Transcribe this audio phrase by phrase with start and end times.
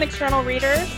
[0.00, 0.90] everyone, external readers.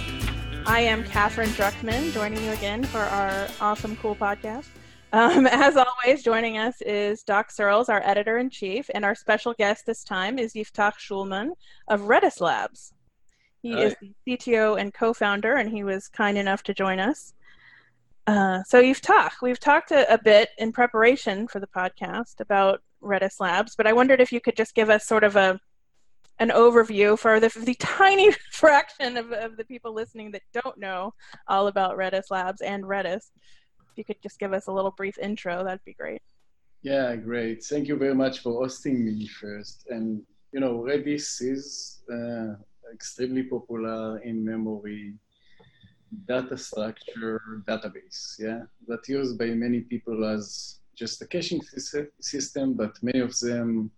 [0.64, 4.68] I am Katherine Druckman, joining you again for our awesome, cool podcast.
[5.12, 9.54] Um, as always, joining us is Doc Searls, our editor in chief, and our special
[9.54, 11.50] guest this time is Yiftach Shoolman
[11.88, 12.92] of Redis Labs.
[13.60, 13.80] He Hi.
[13.80, 17.34] is the CTO and co founder, and he was kind enough to join us.
[18.28, 23.40] Uh, so, Yiftach, we've talked a, a bit in preparation for the podcast about Redis
[23.40, 25.58] Labs, but I wondered if you could just give us sort of a
[26.42, 31.14] an overview for the, the tiny fraction of, of the people listening that don't know
[31.46, 33.30] all about Redis Labs and Redis.
[33.90, 36.20] If you could just give us a little brief intro, that'd be great.
[36.82, 37.62] Yeah, great.
[37.62, 39.86] Thank you very much for hosting me first.
[39.88, 42.54] And, you know, Redis is uh,
[42.92, 45.14] extremely popular in memory
[46.26, 51.60] data structure database, yeah, that used by many people as just a caching
[52.20, 53.90] system, but many of them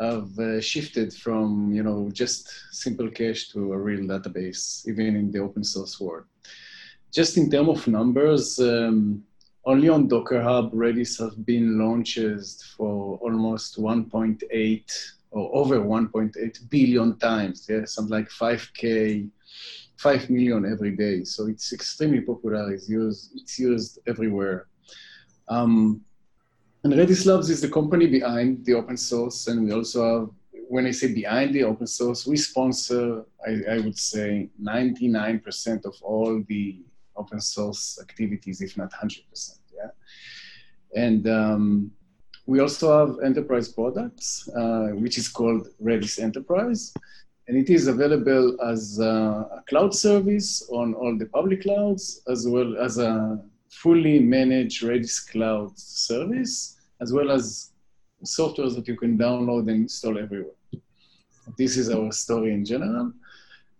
[0.00, 5.30] have uh, shifted from you know just simple cache to a real database, even in
[5.30, 6.24] the open source world.
[7.12, 9.24] Just in terms of numbers, um,
[9.64, 17.18] only on Docker Hub, Redis have been launched for almost 1.8 or over 1.8 billion
[17.18, 17.66] times.
[17.68, 19.28] Yeah, something like 5k,
[19.96, 21.24] 5 million every day.
[21.24, 22.72] So it's extremely popular.
[22.72, 23.32] It's used.
[23.34, 24.68] It's used everywhere.
[25.48, 26.02] Um,
[26.84, 30.30] and Redis Labs is the company behind the open source, and we also have,
[30.68, 35.94] when I say behind the open source, we sponsor, I, I would say, 99% of
[36.02, 36.80] all the
[37.16, 39.58] open source activities, if not 100%.
[39.74, 39.90] Yeah,
[40.94, 41.90] and um,
[42.46, 46.94] we also have enterprise products, uh, which is called Redis Enterprise,
[47.48, 52.76] and it is available as a cloud service on all the public clouds, as well
[52.78, 57.72] as a fully managed Redis cloud service as well as
[58.24, 60.52] softwares that you can download and install everywhere.
[61.56, 63.12] This is our story in general.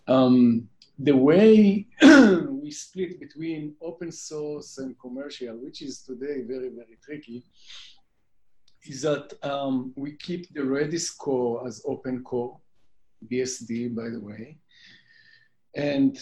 [0.06, 0.68] Um,
[0.98, 7.44] the way we split between open source and commercial, which is today very, very tricky,
[8.84, 12.58] is that um, we keep the Redis core as open core,
[13.30, 14.58] BSD, by the way.
[15.74, 16.18] And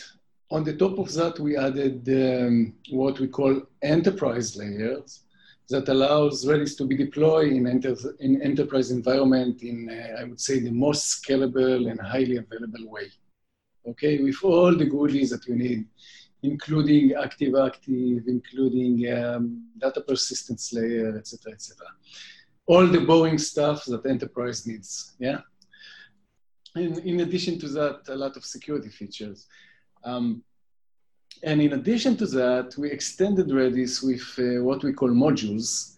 [0.51, 5.25] on the top of that, we added um, what we call enterprise layers,
[5.69, 10.41] that allows Redis to be deployed in, enter in enterprise environment in, uh, I would
[10.41, 13.11] say, the most scalable and highly available way.
[13.89, 15.87] Okay, with all the goodies that you need,
[16.43, 21.87] including active-active, including um, data persistence layer, etc., etc.
[22.67, 25.41] All the boring stuff that enterprise needs, yeah?
[26.75, 29.47] And in addition to that, a lot of security features.
[30.05, 30.43] Um,
[31.43, 35.97] and in addition to that, we extended Redis with uh, what we call modules.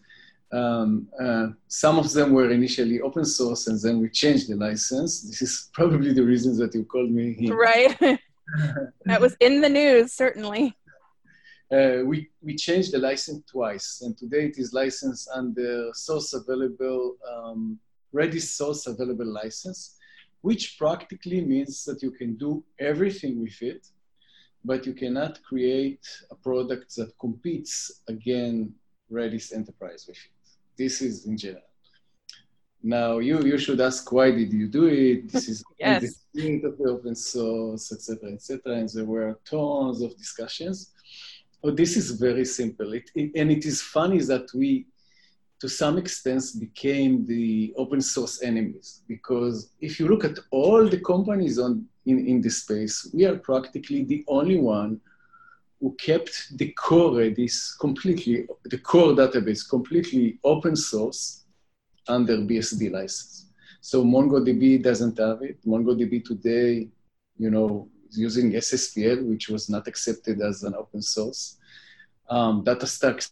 [0.52, 5.22] Um, uh, some of them were initially open source, and then we changed the license.
[5.22, 7.54] This is probably the reasons that you called me here.
[7.54, 7.98] Right.
[9.04, 10.74] that was in the news, certainly.
[11.70, 17.16] Uh, we, we changed the license twice, and today it is licensed under source available,
[17.30, 17.78] um,
[18.14, 19.97] Redis source available license,
[20.42, 23.86] which practically means that you can do everything with it
[24.64, 28.72] but you cannot create a product that competes again
[29.10, 30.32] Redis Enterprise with it.
[30.76, 31.62] This is in general.
[32.82, 35.32] Now you you should ask why did you do it?
[35.32, 36.02] This is yes.
[36.02, 38.74] the spirit of the open source, etc., etc.
[38.74, 40.92] And there were tons of discussions.
[41.64, 42.92] Oh, this is very simple.
[42.92, 44.86] It, it, and it is funny that we,
[45.60, 51.00] to some extent, became the open source enemies because if you look at all the
[51.00, 55.00] companies on in, in this space, we are practically the only one
[55.80, 61.44] who kept the core Redis completely, the core database completely open source
[62.08, 63.50] under BSD license.
[63.80, 65.58] So MongoDB doesn't have it.
[65.66, 66.88] MongoDB today,
[67.36, 71.58] you know, is using SSPL, which was not accepted as an open source.
[72.28, 73.30] Um, DataStax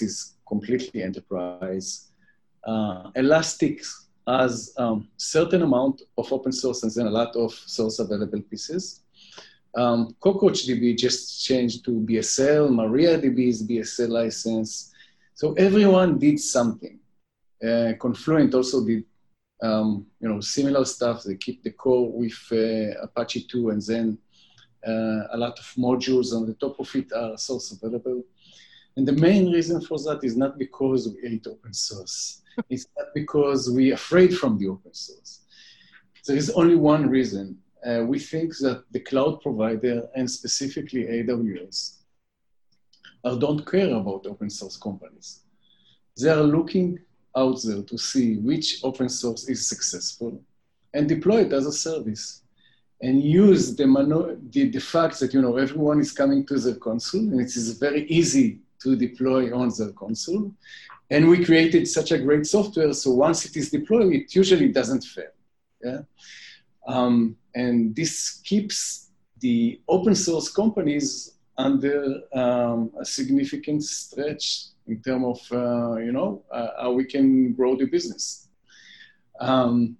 [0.00, 2.10] is completely enterprise.
[2.64, 3.82] Uh, Elastic
[4.26, 9.02] has um, certain amount of open source and then a lot of source available pieces.
[9.74, 14.92] Um, CockroachDB just changed to BSL, MariaDB is BSL license.
[15.34, 16.98] So everyone did something.
[17.62, 19.04] Uh, Confluent also did
[19.62, 21.22] um, you know, similar stuff.
[21.22, 24.18] They keep the core with uh, Apache 2 and then
[24.86, 28.22] uh, a lot of modules on the top of it are source available.
[28.98, 33.06] And the main reason for that is not because we hate open source it's not
[33.14, 35.40] because we're afraid from the open source.
[36.26, 37.58] There is only one reason.
[37.84, 41.98] Uh, we think that the cloud provider, and specifically AWS,
[43.24, 45.40] uh, don't care about open source companies.
[46.20, 46.98] They are looking
[47.36, 50.42] out there to see which open source is successful
[50.92, 52.42] and deploy it as a service.
[53.00, 53.86] and use the,
[54.50, 57.78] the, the fact that you know everyone is coming to the console and it is
[57.78, 60.52] very easy to deploy on the console.
[61.10, 65.04] And we created such a great software, so once it is deployed, it usually doesn't
[65.04, 65.32] fail.
[65.82, 66.00] Yeah?
[66.86, 69.10] Um, and this keeps
[69.40, 76.42] the open source companies under um, a significant stretch in terms of, uh, you know,
[76.50, 78.48] uh, how we can grow the business.
[79.40, 79.96] Um,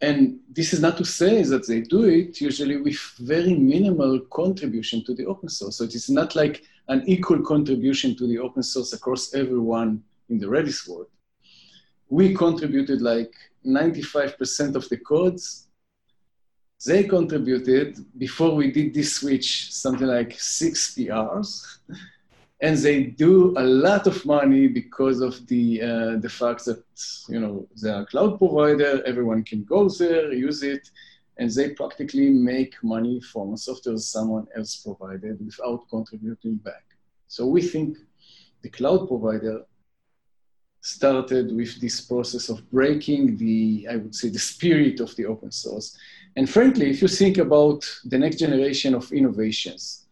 [0.00, 5.04] and this is not to say that they do it usually with very minimal contribution
[5.04, 5.76] to the open source.
[5.76, 10.38] So it is not like an equal contribution to the open source across everyone in
[10.38, 11.06] the Redis world.
[12.08, 13.32] We contributed like
[13.66, 15.68] 95% of the codes.
[16.86, 21.78] They contributed before we did this switch, something like six PRs.
[22.60, 26.82] and they do a lot of money because of the, uh, the fact that,
[27.28, 30.90] you know, they're a cloud provider, everyone can go there, use it,
[31.38, 36.84] and they practically make money from software someone else provided without contributing back.
[37.26, 37.98] So we think
[38.62, 39.64] the cloud provider
[40.80, 45.50] started with this process of breaking the, I would say, the spirit of the open
[45.50, 45.96] source.
[46.36, 50.06] And frankly, if you think about the next generation of innovations,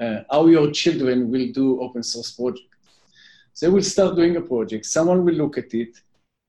[0.00, 2.64] uh, how your children will do open source projects,
[3.60, 4.86] they will start doing a project.
[4.86, 5.98] Someone will look at it,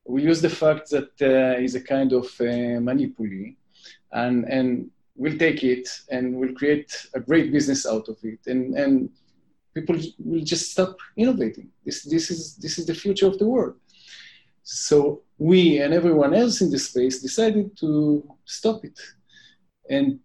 [0.06, 2.80] will use the fact that uh, is a kind of uh,
[4.12, 8.40] and, and we'll take it and we'll create a great business out of it.
[8.48, 9.10] And, and
[9.74, 11.70] people will just stop innovating.
[11.86, 13.76] This, this, is, this is the future of the world.
[14.64, 19.00] So we and everyone else in the space decided to stop it
[19.90, 20.20] and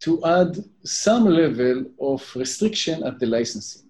[0.00, 3.88] to add some level of restriction at the licensing.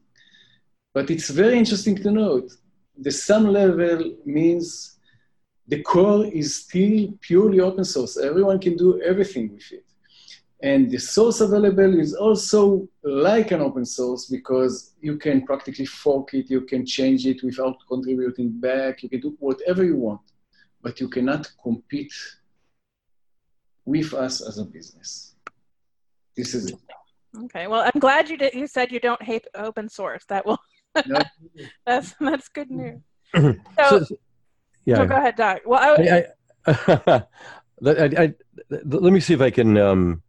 [0.95, 2.53] But it's very interesting to note
[2.99, 4.92] the some level means
[5.69, 8.17] the core is still purely open source.
[8.17, 9.85] Everyone can do everything with it.
[10.63, 16.35] And the source available is also like an open source because you can practically fork
[16.35, 20.21] it, you can change it without contributing back, you can do whatever you want,
[20.81, 22.13] but you cannot compete
[23.85, 25.35] with us as a business.
[26.37, 26.79] This is it.
[27.45, 28.55] Okay, well, I'm glad you did.
[28.55, 30.25] You said you don't hate open source.
[30.27, 30.59] That will.
[31.87, 33.01] that's that's good news.
[33.79, 34.17] So, so
[34.85, 34.97] yeah.
[34.97, 35.61] So go ahead, Doc.
[35.65, 36.27] Well, I,
[36.67, 36.75] I,
[37.07, 37.25] I,
[38.85, 40.23] let me see if I can um,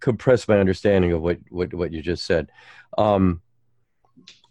[0.00, 2.50] compress my understanding of what what, what you just said.
[2.96, 3.40] Um,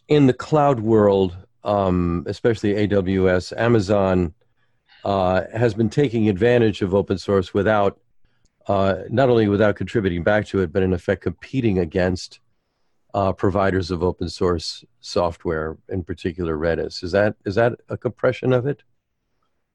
[0.08, 4.34] in the cloud world, um, especially AWS, Amazon
[5.06, 8.00] uh, has been taking advantage of open source without
[8.68, 12.40] uh, not only without contributing back to it, but in effect competing against
[13.14, 17.04] uh, providers of open source software, in particular Redis.
[17.04, 18.84] Is that is that a compression of it?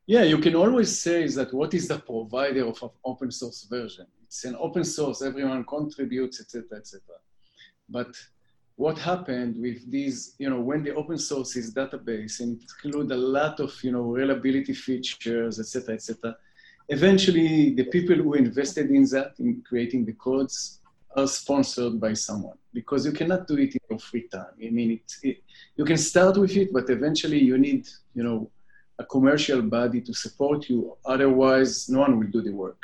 [0.06, 4.06] Yeah, you can always say that what is the provider of an open source version?
[4.22, 7.02] It's an open source, everyone contributes, etc., etc.
[7.88, 8.16] But
[8.76, 13.16] what happened with these, you know, when the open source is database and include a
[13.16, 16.36] lot of, you know, reliability features, etc., etc.
[16.88, 20.77] Eventually, the people who invested in that, in creating the codes,
[21.26, 24.54] sponsored by someone because you cannot do it in your free time.
[24.62, 25.42] I mean, it,
[25.76, 28.50] you can start with it, but eventually you need, you know,
[28.98, 30.96] a commercial body to support you.
[31.04, 32.80] Otherwise, no one will do the work.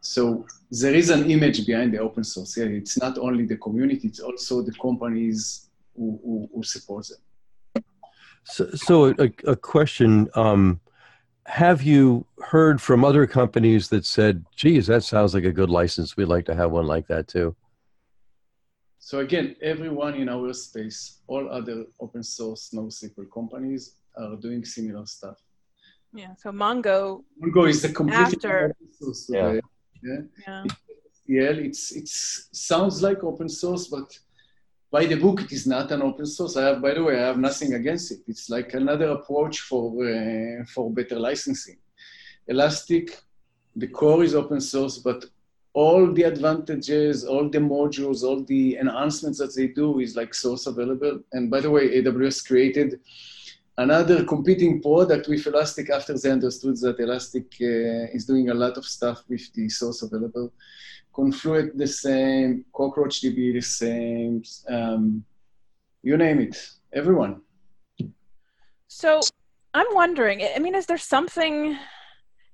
[0.00, 2.56] So there is an image behind the open source.
[2.56, 7.84] Yeah, it's not only the community; it's also the companies who, who, who support them.
[8.44, 10.80] So, so a, a question: um,
[11.46, 16.16] Have you heard from other companies that said, "Geez, that sounds like a good license.
[16.16, 17.54] We'd like to have one like that too"?
[18.98, 25.04] So again, everyone in our space, all other open source NoSQL companies are doing similar
[25.04, 25.36] stuff.
[26.14, 26.34] Yeah.
[26.38, 27.24] So Mongo.
[27.42, 28.74] Mongo is the complete after.
[29.28, 29.60] Yeah.
[30.02, 30.20] yeah.
[30.46, 30.64] Yeah.
[31.26, 31.50] Yeah.
[31.68, 34.18] It's it's sounds like open source, but
[34.94, 36.56] by the book, it is not an open source.
[36.56, 38.20] I have, by the way, I have nothing against it.
[38.28, 41.78] It's like another approach for uh, for better licensing.
[42.52, 43.06] Elastic,
[43.82, 45.20] the core is open source, but
[45.82, 50.64] all the advantages, all the modules, all the enhancements that they do is like source
[50.72, 51.14] available.
[51.32, 53.00] And by the way, AWS created
[53.84, 58.76] another competing product with Elastic after they understood that Elastic uh, is doing a lot
[58.76, 60.52] of stuff with the source available.
[61.14, 65.24] Confluent the same, CockroachDB the same, um,
[66.02, 66.56] you name it,
[66.92, 67.40] everyone.
[68.88, 69.20] So
[69.74, 71.78] I'm wondering, I mean, is there something,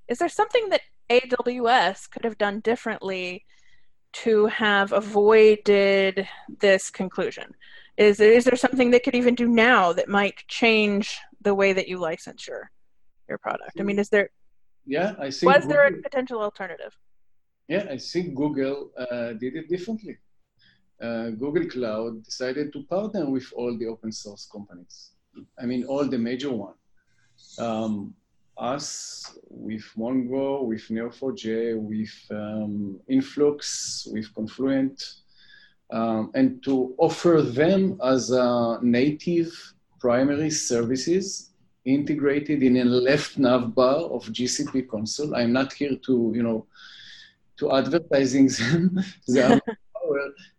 [0.09, 3.45] is there something that AWS could have done differently
[4.13, 6.29] to have avoided
[6.61, 7.55] this conclusion?
[7.97, 11.73] Is there, is there something they could even do now that might change the way
[11.73, 12.71] that you license your
[13.29, 13.73] your product?
[13.79, 14.31] I mean, is there?
[14.87, 15.47] Yeah, I see.
[15.47, 16.97] Was there a potential alternative?
[17.71, 20.19] Yeah, I think Google uh, did it differently.
[21.01, 25.13] Uh, Google Cloud decided to partner with all the open source companies.
[25.57, 26.77] I mean, all the major ones.
[27.59, 28.15] Um,
[28.59, 35.03] us with Mongo, with Neo4j, with um, Influx, with Confluent,
[35.93, 39.51] um, and to offer them as a native
[40.01, 41.53] primary services
[41.85, 45.37] integrated in a left nav bar of GCP console.
[45.37, 46.67] I'm not here to, you know,
[47.61, 48.49] to advertising
[49.29, 49.65] them,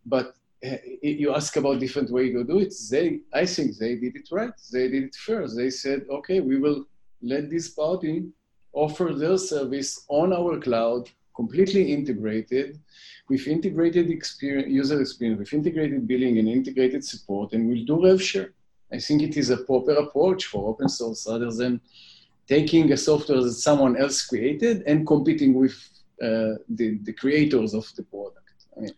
[0.05, 2.73] but uh, you ask about different way to do it.
[2.89, 4.53] They, I think they did it right.
[4.71, 5.57] They did it first.
[5.57, 6.85] They said, okay, we will
[7.21, 8.27] let this party
[8.73, 12.79] offer their service on our cloud, completely integrated,
[13.27, 18.21] with integrated experience, user experience, with integrated billing and integrated support, and we'll do rev
[18.21, 18.53] share.
[18.93, 21.81] I think it is a proper approach for open source rather than
[22.47, 25.75] taking a software that someone else created and competing with
[26.21, 28.65] the, the creators of the product.
[28.77, 28.91] I mean,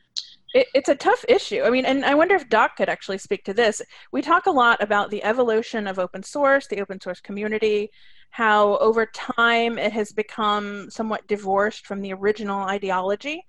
[0.53, 1.61] it, it's a tough issue.
[1.63, 3.81] I mean, and I wonder if Doc could actually speak to this.
[4.11, 7.89] We talk a lot about the evolution of open source, the open source community,
[8.29, 13.45] how over time it has become somewhat divorced from the original ideology.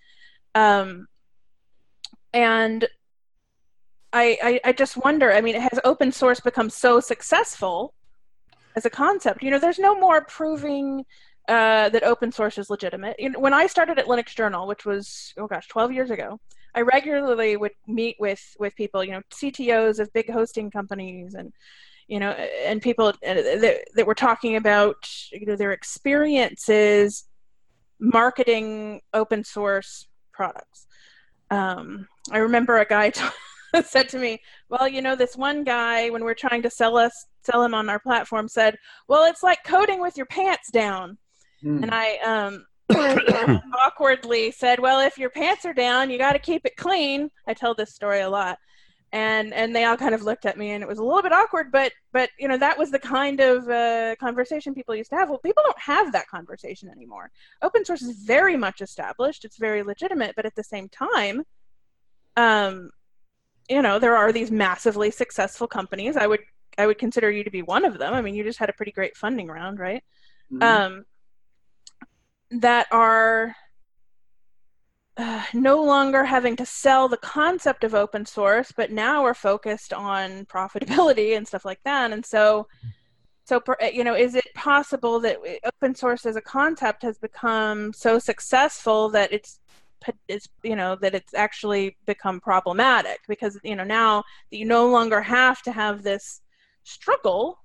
[0.54, 1.06] Um,
[2.32, 2.86] and
[4.12, 7.94] I, I, I just wonder, I mean, has open source become so successful
[8.76, 9.42] as a concept?
[9.42, 11.04] You know, there's no more proving
[11.48, 13.16] uh, that open source is legitimate.
[13.18, 16.40] You know, when I started at Linux Journal, which was, oh gosh, 12 years ago,
[16.74, 21.52] I regularly would meet with with people, you know, CTOs of big hosting companies and
[22.08, 27.24] you know, and people uh, that, that were talking about you know their experiences
[28.00, 30.86] marketing open source products.
[31.50, 33.22] Um, I remember a guy t-
[33.84, 37.26] said to me, "Well, you know, this one guy when we're trying to sell us
[37.42, 38.76] sell him on our platform said,
[39.08, 41.18] "Well, it's like coding with your pants down."
[41.64, 41.82] Mm.
[41.82, 42.66] And I um
[43.78, 47.54] awkwardly said, "Well, if your pants are down, you got to keep it clean." I
[47.54, 48.58] tell this story a lot,
[49.12, 51.32] and and they all kind of looked at me, and it was a little bit
[51.32, 51.72] awkward.
[51.72, 55.30] But but you know that was the kind of uh, conversation people used to have.
[55.30, 57.30] Well, people don't have that conversation anymore.
[57.62, 61.42] Open source is very much established; it's very legitimate, but at the same time,
[62.36, 62.90] um,
[63.70, 66.16] you know, there are these massively successful companies.
[66.16, 66.40] I would
[66.76, 68.12] I would consider you to be one of them.
[68.12, 70.02] I mean, you just had a pretty great funding round, right?
[70.52, 70.62] Mm-hmm.
[70.62, 71.04] Um,
[72.60, 73.54] that are
[75.16, 79.92] uh, no longer having to sell the concept of open source, but now we're focused
[79.92, 82.12] on profitability and stuff like that.
[82.12, 82.66] And so,
[83.44, 88.18] so you know, is it possible that open source as a concept has become so
[88.18, 89.60] successful that it's
[90.28, 94.90] it's you know that it's actually become problematic because you know now that you no
[94.90, 96.42] longer have to have this
[96.82, 97.63] struggle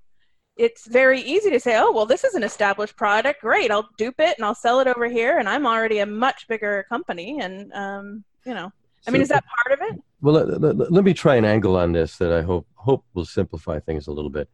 [0.60, 3.40] it's very easy to say, oh, well, this is an established product.
[3.40, 6.46] Great, I'll dupe it and I'll sell it over here, and I'm already a much
[6.48, 7.40] bigger company.
[7.40, 8.70] And um, you know,
[9.08, 10.02] I mean, is that part of it?
[10.20, 13.24] Well, let, let, let, me try an angle on this that I hope hope will
[13.24, 14.50] simplify things a little bit.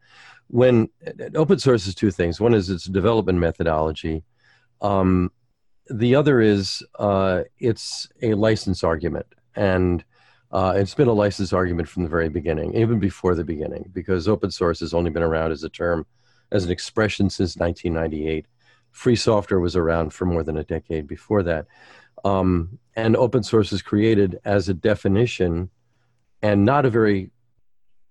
[0.47, 0.89] When
[1.35, 2.41] open source is two things.
[2.41, 4.23] One is its development methodology.
[4.81, 5.33] Um,
[5.91, 10.05] the other is uh, it's a license argument, and
[10.53, 14.29] uh, it's been a license argument from the very beginning, even before the beginning, because
[14.29, 16.07] open source has only been around as a term,
[16.53, 18.47] as an expression since 1998.
[18.93, 21.67] Free software was around for more than a decade before that.
[22.25, 25.71] Um, and open source is created as a definition
[26.43, 27.31] and not a very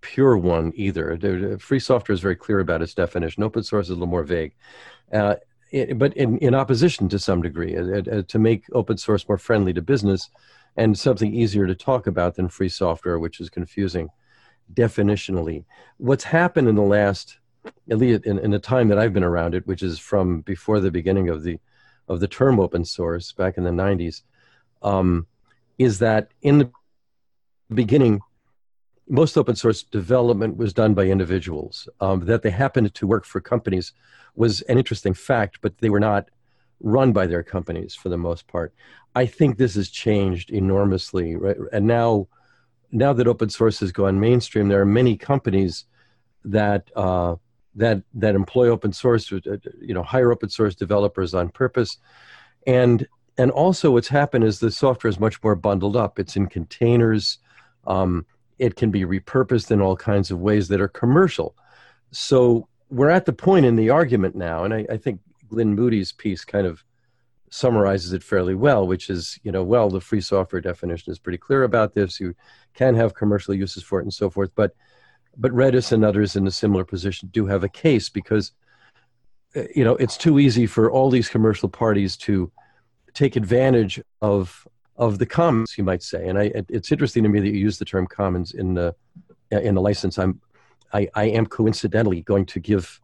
[0.01, 1.57] pure one either.
[1.59, 3.43] Free software is very clear about its definition.
[3.43, 4.53] Open source is a little more vague.
[5.11, 5.35] Uh,
[5.71, 9.37] it, but in, in opposition to some degree, uh, uh, to make open source more
[9.37, 10.29] friendly to business,
[10.77, 14.10] and something easier to talk about than free software, which is confusing
[14.74, 15.63] definitionally.
[15.98, 17.38] What's happened in the last,
[17.89, 20.79] at least in, in the time that I've been around it, which is from before
[20.79, 21.60] the beginning of the
[22.08, 24.22] of the term open source back in the 90s,
[24.84, 25.25] um,
[25.79, 26.72] is that in the
[27.74, 28.22] beginning,
[29.08, 31.89] most open source development was done by individuals.
[32.00, 33.91] Um, that they happened to work for companies
[34.36, 36.29] was an interesting fact, but they were not
[36.79, 38.74] run by their companies for the most part.
[39.15, 41.58] I think this has changed enormously, right?
[41.72, 42.27] And now,
[42.91, 45.86] now that open source has gone mainstream, there are many companies
[46.44, 47.36] that uh,
[47.75, 49.39] that that employ open source, uh,
[49.82, 51.98] you know, hire open source developers on purpose,
[52.67, 56.20] and and also what's happened is the software is much more bundled up.
[56.20, 57.39] It's in containers.
[57.88, 58.25] Um,
[58.60, 61.55] it can be repurposed in all kinds of ways that are commercial.
[62.12, 65.20] So we're at the point in the argument now, and I, I think
[65.55, 66.83] Glyn Moody's piece kind of
[67.50, 71.38] summarizes it fairly well, which is, you know, well, the free software definition is pretty
[71.38, 72.19] clear about this.
[72.19, 72.35] You
[72.74, 74.51] can have commercial uses for it and so forth.
[74.53, 74.75] But,
[75.38, 78.51] but Redis and others in a similar position do have a case because,
[79.55, 82.51] uh, you know, it's too easy for all these commercial parties to
[83.13, 86.27] take advantage of of the commons, you might say.
[86.29, 88.93] And I, it's interesting to me that you use the term commons in the
[89.51, 90.19] in the license.
[90.19, 90.41] I'm
[90.93, 93.00] I, I am coincidentally going to give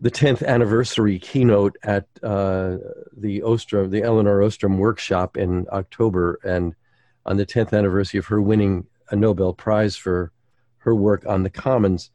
[0.00, 2.76] the 10th anniversary keynote at uh,
[3.16, 6.74] the Ostrom, the Elinor Ostrom workshop in October, and
[7.26, 10.32] on the 10th anniversary of her winning a Nobel Prize for
[10.78, 12.10] her work on the commons.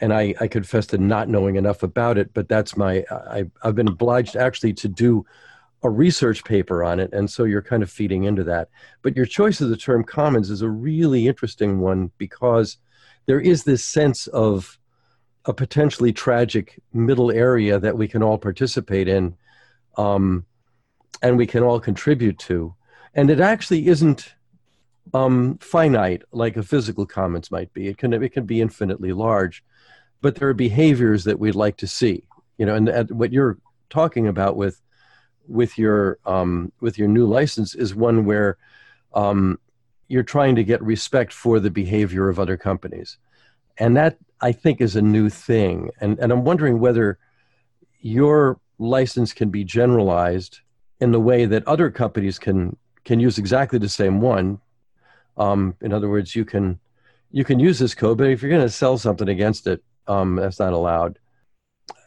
[0.00, 3.74] And I, I confess to not knowing enough about it, but that's my, I, I've
[3.74, 5.26] been obliged actually to do
[5.82, 7.12] a research paper on it.
[7.12, 8.68] And so you're kind of feeding into that.
[9.02, 12.78] But your choice of the term commons is a really interesting one because
[13.26, 14.78] there is this sense of
[15.46, 19.34] a potentially tragic middle area that we can all participate in
[19.96, 20.44] um,
[21.22, 22.74] and we can all contribute to.
[23.14, 24.34] And it actually isn't
[25.14, 27.88] um, finite like a physical commons might be.
[27.88, 29.64] It can, it can be infinitely large,
[30.20, 32.24] but there are behaviors that we'd like to see.
[32.58, 34.80] You know, and, and what you're talking about with
[35.48, 38.56] with your um, with your new license is one where
[39.14, 39.58] um,
[40.08, 43.18] you're trying to get respect for the behavior of other companies,
[43.78, 45.90] and that I think is a new thing.
[46.00, 47.18] And and I'm wondering whether
[48.00, 50.60] your license can be generalized
[51.00, 54.60] in the way that other companies can can use exactly the same one.
[55.36, 56.78] Um, in other words, you can
[57.30, 60.36] you can use this code, but if you're going to sell something against it, um,
[60.36, 61.18] that's not allowed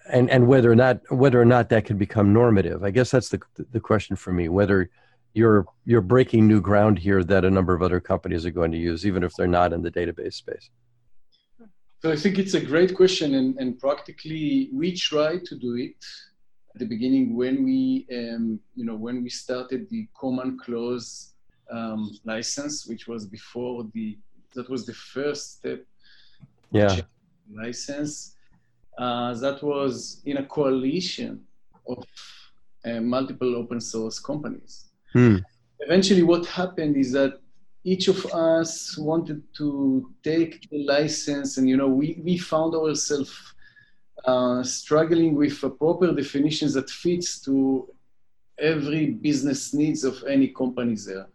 [0.10, 2.84] and and whether or not whether or not that can become normative.
[2.84, 4.50] I guess that's the the question for me.
[4.50, 4.90] Whether
[5.34, 8.78] you're you're breaking new ground here that a number of other companies are going to
[8.78, 10.70] use, even if they're not in the database space.
[12.04, 15.96] So I think it's a great question, and, and practically we try to do it
[16.76, 21.34] at the beginning when we um, you know when we started the Commons Clause
[21.72, 24.18] um, license, which was before the
[24.54, 25.86] that was the first step.
[26.72, 27.00] Yeah.
[27.50, 28.36] License
[28.98, 31.46] uh, that was in a coalition
[31.88, 32.04] of
[32.84, 34.90] uh, multiple open source companies.
[35.14, 35.38] Hmm.
[35.80, 37.40] Eventually, what happened is that
[37.84, 43.54] each of us wanted to take the license, and you know, we, we found ourselves
[44.26, 47.90] uh, struggling with a proper definitions that fits to
[48.60, 51.28] every business needs of any companies there.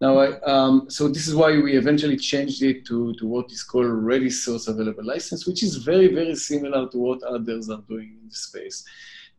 [0.00, 3.62] Now, I, um, so this is why we eventually changed it to, to what is
[3.62, 8.18] called Redis Source Available License, which is very, very similar to what others are doing
[8.22, 8.84] in the space.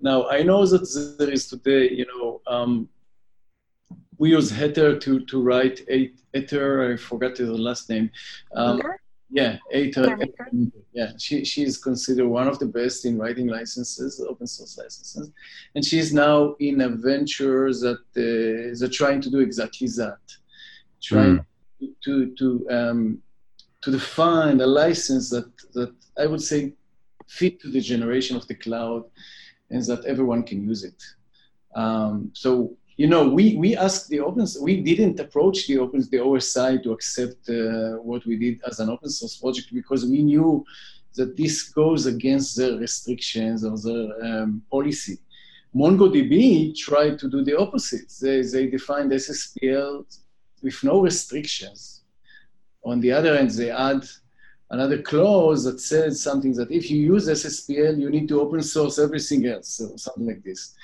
[0.01, 2.89] Now, I know that there is today, you know, um,
[4.19, 8.11] we use Heather to, to write Ether, I forgot the last name.
[8.53, 8.81] Um,
[9.31, 10.17] yeah, Ether.
[10.91, 15.31] Yeah, she, she is considered one of the best in writing licenses, open source licenses.
[15.73, 20.19] And she's now in a venture that uh, is trying to do exactly that.
[21.01, 21.45] Trying
[21.81, 21.93] mm.
[22.03, 23.21] to, to, um,
[23.81, 26.73] to define a license that, that I would say
[27.27, 29.05] fit to the generation of the cloud
[29.69, 31.01] and that everyone can use it.
[31.73, 36.17] Um, so you know, we, we asked the open, we didn't approach the open, the
[36.17, 40.65] OSI to accept uh, what we did as an open source project because we knew
[41.15, 45.17] that this goes against their restrictions or their um, policy.
[45.73, 48.11] MongoDB tried to do the opposite.
[48.21, 50.03] They, they defined SSPL
[50.61, 52.01] with no restrictions.
[52.83, 54.03] On the other hand, they add
[54.71, 58.99] another clause that says something that if you use SSPL, you need to open source
[58.99, 60.75] everything else, or something like this.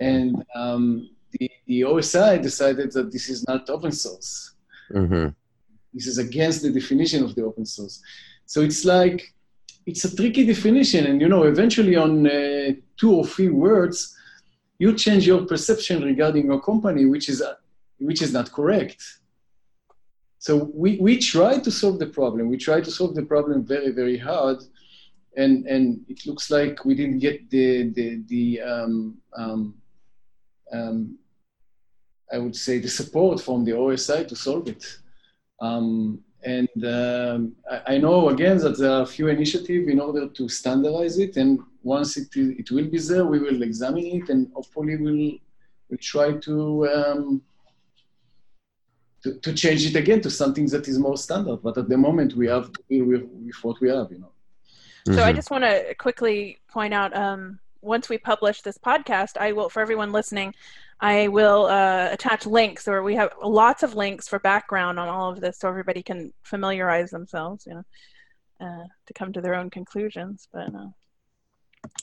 [0.00, 4.54] And um, the, the OSI decided that this is not open source.
[4.92, 5.28] Mm-hmm.
[5.92, 8.02] This is against the definition of the open source.
[8.44, 9.34] So it's like,
[9.86, 11.06] it's a tricky definition.
[11.06, 14.16] And, you know, eventually on uh, two or three words,
[14.78, 17.54] you change your perception regarding your company, which is, uh,
[17.98, 19.02] which is not correct.
[20.38, 22.48] So we, we try to solve the problem.
[22.48, 24.58] We try to solve the problem very, very hard.
[25.36, 29.74] And, and it looks like we didn't get the, the, the um, um,
[30.72, 31.18] um,
[32.32, 34.84] I would say, the support from the OSI to solve it.
[35.60, 40.28] Um, and um, I, I, know again that there are a few initiatives in order
[40.28, 41.36] to standardize it.
[41.36, 45.32] And once it, it will be there, we will examine it and hopefully we'll,
[45.88, 47.42] we'll try to, um,
[49.22, 51.62] to, to change it again to something that is more standard.
[51.62, 54.32] But at the moment, we have to deal with, with what we have, you know.
[55.06, 55.20] So mm-hmm.
[55.20, 59.68] I just want to quickly point out um, once we publish this podcast, I will,
[59.68, 60.54] for everyone listening,
[61.00, 65.30] I will uh, attach links, or we have lots of links for background on all
[65.30, 67.84] of this, so everybody can familiarize themselves, you know,
[68.60, 70.48] uh, to come to their own conclusions.
[70.52, 70.88] But uh,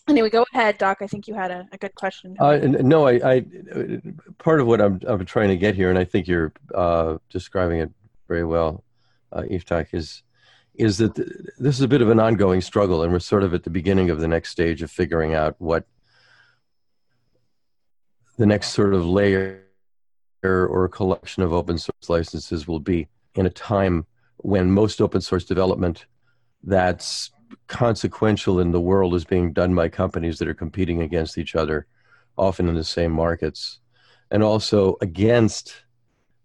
[0.08, 1.00] anyway, go ahead, Doc.
[1.02, 2.36] I think you had a, a good question.
[2.39, 3.46] Uh, no, I, I,
[4.38, 7.80] part of what I'm, I'm trying to get here, and I think you're uh, describing
[7.80, 7.91] it
[8.28, 8.84] very well,
[9.32, 10.24] uh, Yiftach, is
[10.75, 13.63] is that this is a bit of an ongoing struggle, and we're sort of at
[13.63, 15.86] the beginning of the next stage of figuring out what
[18.38, 19.63] the next sort of layer
[20.43, 24.05] or collection of open source licenses will be in a time
[24.38, 26.05] when most open source development
[26.63, 27.31] that's
[27.67, 31.86] consequential in the world is being done by companies that are competing against each other,
[32.38, 33.79] often in the same markets,
[34.31, 35.83] and also against,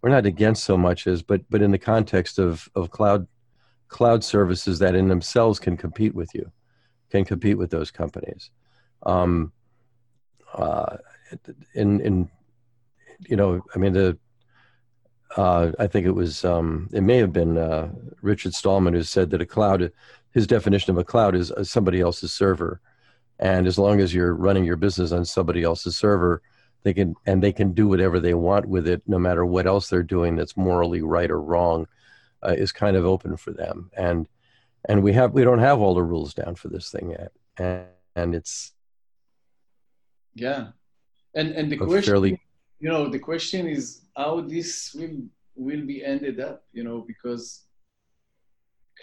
[0.02, 3.26] we're not against so much as, but but in the context of of cloud
[3.88, 6.50] cloud services that in themselves can compete with you,
[7.10, 8.50] can compete with those companies.
[9.04, 9.52] Um,
[10.54, 10.96] uh,
[11.74, 12.30] in in
[13.28, 14.18] you know, I mean the
[15.36, 17.90] uh, I think it was, um, it may have been uh,
[18.22, 19.92] Richard Stallman who said that a cloud,
[20.32, 22.80] his definition of a cloud is uh, somebody else's server.
[23.38, 26.42] And as long as you're running your business on somebody else's server,
[26.82, 29.88] they can, and they can do whatever they want with it, no matter what else
[29.88, 31.86] they're doing that's morally right or wrong,
[32.42, 33.90] uh, is kind of open for them.
[33.96, 34.28] And,
[34.88, 37.32] and we have, we don't have all the rules down for this thing yet.
[37.56, 38.72] And, and it's,
[40.34, 40.68] yeah.
[41.34, 42.40] And, and the question, fairly,
[42.80, 45.22] you know, the question is, how this will
[45.58, 47.64] will be ended up, you know, because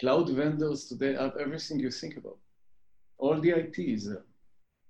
[0.00, 2.38] cloud vendors today have everything you think about.
[3.18, 4.24] All the IT is there.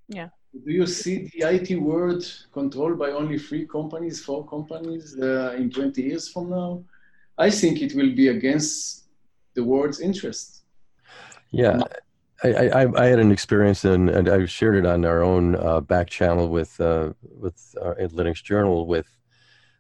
[0.09, 0.29] Yeah.
[0.65, 5.71] Do you see the IT world controlled by only three companies, four companies uh, in
[5.71, 6.83] 20 years from now?
[7.39, 9.05] I think it will be against
[9.55, 10.63] the world's interest.
[11.51, 11.81] Yeah.
[12.45, 15.81] I, I, I had an experience and, and I shared it on our own uh,
[15.81, 19.07] back channel with uh, with uh, Linux Journal with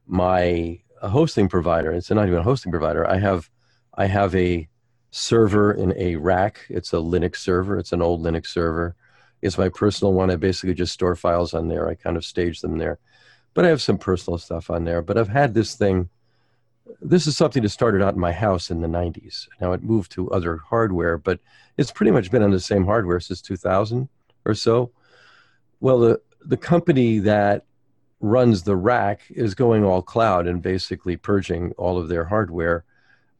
[0.06, 1.92] my hosting provider.
[1.92, 3.06] It's not even a hosting provider.
[3.06, 3.50] I have
[3.94, 4.68] I have a
[5.10, 6.60] server in a rack.
[6.68, 7.78] It's a Linux server.
[7.78, 8.96] It's an old Linux server.
[9.42, 10.30] It's my personal one.
[10.30, 11.88] I basically just store files on there.
[11.88, 12.98] I kind of stage them there.
[13.54, 15.02] But I have some personal stuff on there.
[15.02, 16.08] But I've had this thing.
[17.00, 19.48] This is something that started out in my house in the 90s.
[19.60, 21.40] Now it moved to other hardware, but
[21.76, 24.08] it's pretty much been on the same hardware since 2000
[24.44, 24.90] or so.
[25.80, 27.64] Well, the, the company that
[28.20, 32.84] runs the rack is going all cloud and basically purging all of their hardware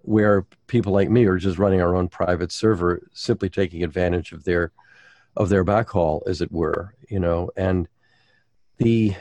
[0.03, 4.45] where people like me are just running our own private server simply taking advantage of
[4.45, 4.71] their
[5.37, 7.89] of their backhaul as it were you know and
[8.79, 9.15] the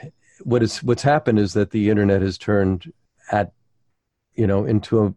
[0.44, 2.92] what is what's happened is that the internet has turned
[3.32, 3.52] at
[4.36, 5.14] you know into a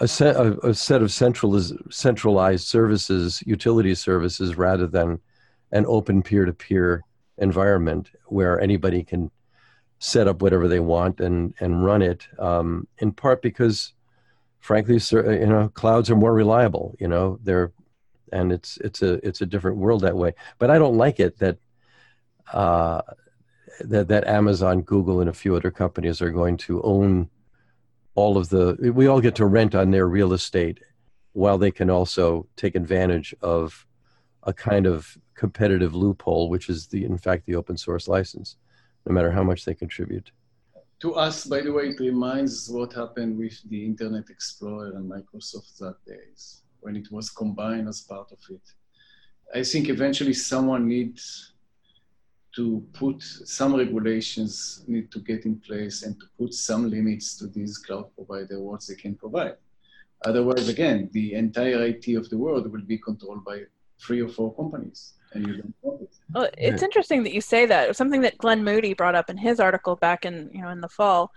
[0.00, 5.18] a set, a, a set of centralized centralized services utility services rather than
[5.72, 7.02] an open peer-to-peer
[7.38, 9.30] environment where anybody can
[9.98, 12.28] set up whatever they want and and run it.
[12.38, 13.92] Um, in part because,
[14.60, 16.94] frankly, you know, clouds are more reliable.
[17.00, 17.72] You know, they're
[18.32, 20.34] and it's it's a it's a different world that way.
[20.58, 21.58] But I don't like it that.
[22.52, 23.02] Uh,
[23.80, 27.30] that, that Amazon, Google, and a few other companies are going to own
[28.18, 28.92] all of the.
[29.00, 30.78] We all get to rent on their real estate,
[31.32, 32.26] while they can also
[32.56, 33.86] take advantage of
[34.42, 38.56] a kind of competitive loophole, which is the in fact the open source license
[39.06, 40.30] no matter how much they contribute.
[41.00, 45.78] To us, by the way, it reminds what happened with the Internet Explorer and Microsoft
[45.78, 48.66] that days when it was combined as part of it.
[49.54, 51.52] I think eventually someone needs
[52.58, 57.46] to put some regulations need to get in place and to put some limits to
[57.46, 59.54] these cloud provider what they can provide.
[60.24, 63.58] Otherwise, again, the entire IT of the world will be controlled by
[64.04, 66.14] three or four companies and you don't want it.
[66.34, 67.94] Well, it's interesting that you say that.
[67.94, 70.88] Something that Glyn Moody brought up in his article back in you know in the
[70.88, 71.30] fall.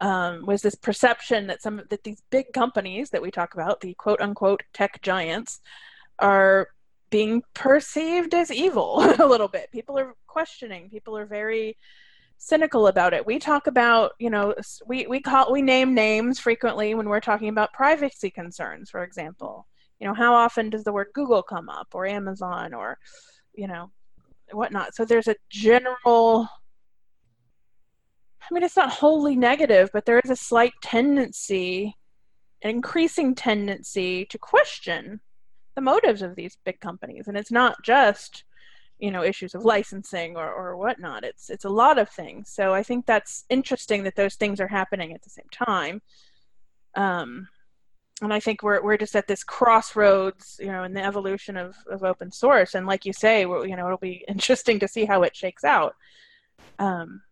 [0.00, 3.94] Um, was this perception that some that these big companies that we talk about, the
[3.94, 5.60] quote unquote tech giants,
[6.18, 6.68] are
[7.12, 9.70] being perceived as evil a little bit.
[9.70, 10.90] People are questioning.
[10.90, 11.78] People are very
[12.38, 13.24] cynical about it.
[13.24, 14.52] We talk about, you know,
[14.84, 19.68] we, we call we name names frequently when we're talking about privacy concerns, for example
[20.02, 22.98] you know how often does the word google come up or amazon or
[23.54, 23.90] you know
[24.50, 26.48] whatnot so there's a general
[28.42, 31.96] i mean it's not wholly negative but there is a slight tendency
[32.62, 35.20] an increasing tendency to question
[35.74, 38.44] the motives of these big companies and it's not just
[38.98, 42.72] you know issues of licensing or, or whatnot it's it's a lot of things so
[42.72, 46.00] i think that's interesting that those things are happening at the same time
[46.94, 47.48] um,
[48.22, 51.74] and I think we're we're just at this crossroads, you know, in the evolution of,
[51.90, 52.74] of open source.
[52.74, 55.96] And like you say, you know, it'll be interesting to see how it shakes out.
[56.78, 57.22] Um,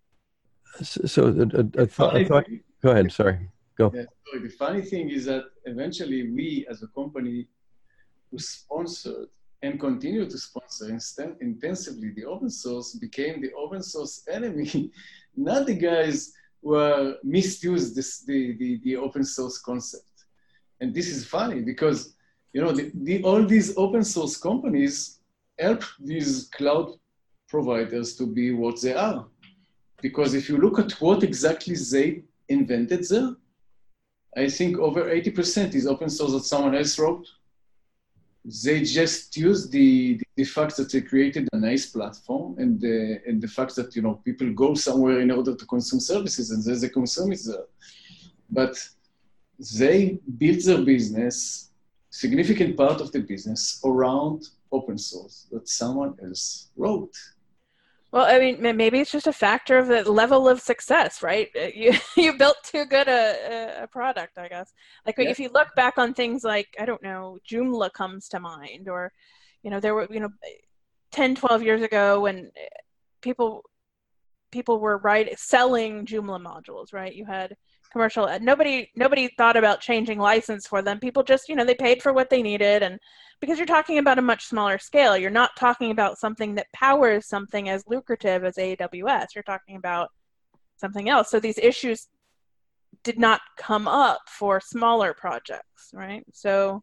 [0.82, 2.46] so, so a, a, thought, a thought,
[2.82, 3.12] go ahead.
[3.12, 3.92] Sorry, go.
[3.94, 7.48] Yeah, so the funny thing is that eventually we, as a company,
[8.30, 9.28] who sponsored
[9.62, 10.88] and continue to sponsor
[11.40, 14.90] intensively the open source, became the open source enemy,
[15.36, 20.04] not the guys who are misused this, the, the, the open source concept.
[20.80, 22.14] And this is funny because
[22.52, 25.20] you know the, the, all these open source companies
[25.58, 26.94] help these cloud
[27.48, 29.26] providers to be what they are.
[30.00, 33.34] Because if you look at what exactly they invented there,
[34.36, 37.26] I think over 80% is open source that someone else wrote.
[38.44, 43.20] They just use the, the, the fact that they created a nice platform and the,
[43.26, 46.64] and the fact that you know people go somewhere in order to consume services and
[46.64, 47.66] there's a consumer there.
[48.50, 48.76] But
[49.78, 51.70] they built their business,
[52.08, 57.14] significant part of the business around open source that someone else wrote.
[58.12, 61.48] Well, I mean, maybe it's just a factor of the level of success, right?
[61.56, 64.72] Uh, you you built too good a, a product, I guess.
[65.06, 65.28] Like yeah.
[65.30, 69.12] if you look back on things like I don't know, Joomla comes to mind, or
[69.62, 70.30] you know, there were you know,
[71.12, 72.66] 10, 12 years ago when uh,
[73.22, 73.62] people
[74.50, 77.14] people were right selling Joomla modules, right?
[77.14, 77.56] You had
[77.90, 80.98] commercial uh, nobody nobody thought about changing license for them.
[80.98, 82.82] People just you know they paid for what they needed.
[82.82, 82.98] And
[83.40, 87.26] because you're talking about a much smaller scale you're not talking about something that powers
[87.26, 90.08] something as lucrative as aws you're talking about
[90.76, 91.30] something else.
[91.30, 92.08] So these issues
[93.02, 96.24] did not come up for smaller projects right?
[96.32, 96.82] So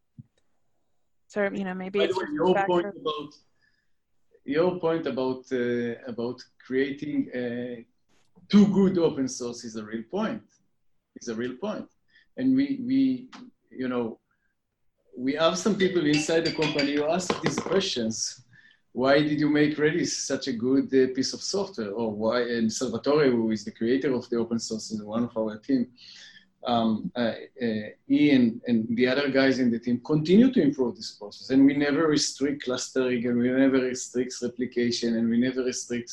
[1.28, 3.34] so you know maybe it's your point about
[4.46, 7.82] your point about uh, about creating uh,
[8.50, 10.42] too good open source is a real point
[11.22, 11.88] is a real point.
[12.38, 13.30] And we, we,
[13.72, 14.20] you know,
[15.18, 18.44] we have some people inside the company who ask these questions.
[18.92, 21.92] Why did you make Redis such a good uh, piece of software?
[21.92, 25.38] Or why, and Salvatore, who is the creator of the open source, is one of
[25.38, 25.88] our team,
[26.66, 31.12] um, uh, uh, Ian and the other guys in the team continue to improve this
[31.12, 31.50] process.
[31.50, 36.12] And we never restrict clustering and we never restrict replication and we never restrict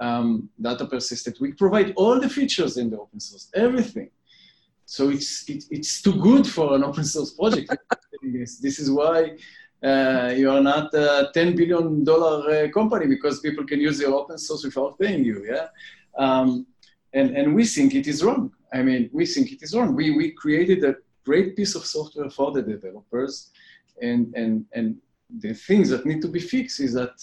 [0.00, 1.40] um, data persistence.
[1.40, 4.10] We provide all the features in the open source, everything.
[4.86, 7.76] So it's, it, it's too good for an open source project.
[8.22, 8.78] this.
[8.78, 9.36] is why
[9.82, 14.38] uh, you are not a $10 billion uh, company because people can use your open
[14.38, 15.68] source without paying you, yeah?
[16.18, 16.66] Um,
[17.14, 18.52] and, and we think it is wrong.
[18.72, 19.94] I mean, we think it is wrong.
[19.94, 23.50] We, we created a great piece of software for the developers
[24.00, 24.96] and, and, and
[25.38, 27.14] the things that need to be fixed is that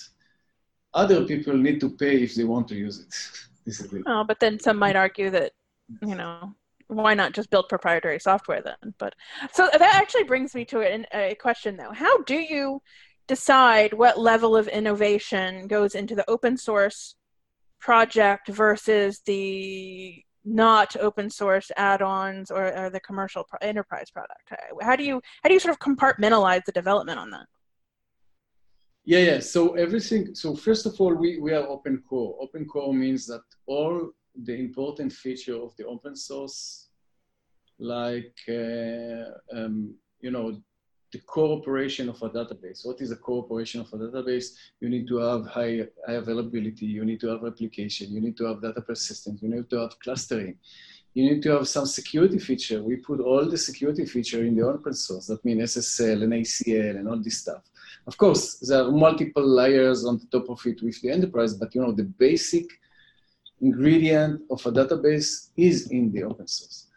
[0.93, 3.13] other people need to pay if they want to use it.
[3.65, 4.04] this is it.
[4.06, 5.54] Oh, but then some might argue that,
[6.02, 6.54] you know,
[6.89, 8.93] why not just build proprietary software then?
[8.97, 9.13] But
[9.54, 10.82] so that actually brings me to
[11.13, 11.93] a, question though.
[11.93, 12.82] How do you
[13.28, 17.15] decide what level of innovation goes into the open source
[17.80, 24.95] project versus the not open source add-ons or, or the commercial pro- enterprise product how
[24.95, 27.45] do you how do you sort of compartmentalize the development on that
[29.06, 32.93] yeah yeah so everything so first of all we, we are open core open core
[32.93, 34.10] means that all
[34.43, 36.88] the important feature of the open source,
[37.78, 39.25] like, uh,
[39.56, 40.62] um, you know,
[41.12, 42.86] the cooperation of a database.
[42.86, 44.54] What is a cooperation of a database?
[44.80, 46.86] You need to have high, high availability.
[46.86, 48.12] You need to have replication.
[48.12, 49.41] You need to have data persistence.
[49.41, 50.58] You need to have clustering.
[51.15, 52.84] You need to have some security feature.
[52.84, 55.25] We put all the security feature in the open source.
[55.28, 57.63] That means SSL and ACL and all this stuff.
[58.06, 61.73] Of course, there are multiple layers on the top of it with the enterprise, but
[61.73, 62.65] you know, the basic
[63.62, 66.88] ingredient of a database is in the open source.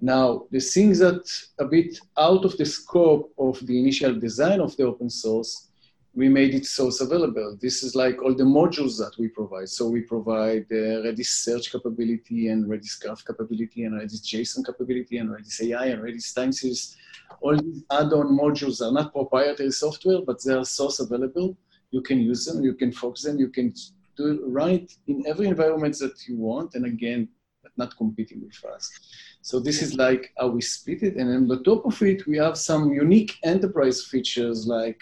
[0.00, 4.74] Now, the things that a bit out of the scope of the initial design of
[4.76, 5.68] the open source,
[6.14, 7.56] we made it source available.
[7.60, 9.68] This is like all the modules that we provide.
[9.68, 15.18] So we provide uh, Redis search capability and Redis graph capability and Redis JSON capability
[15.18, 16.96] and Redis AI and Redis time series.
[17.42, 21.56] All these add-on modules are not proprietary software, but they are source available.
[21.90, 23.72] You can use them, you can focus them, you can
[24.20, 24.26] to
[24.58, 27.28] run it in every environment that you want, and again,
[27.76, 28.84] not competing with us.
[29.42, 32.36] So this is like how we split it, and on the top of it, we
[32.44, 35.00] have some unique enterprise features like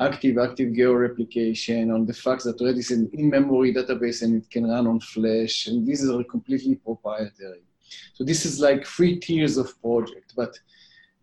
[0.00, 4.48] active active geo replication on the fact that Redis is an in-memory database and it
[4.48, 7.64] can run on Flash, and these are completely proprietary.
[8.12, 10.52] So this is like three tiers of project, but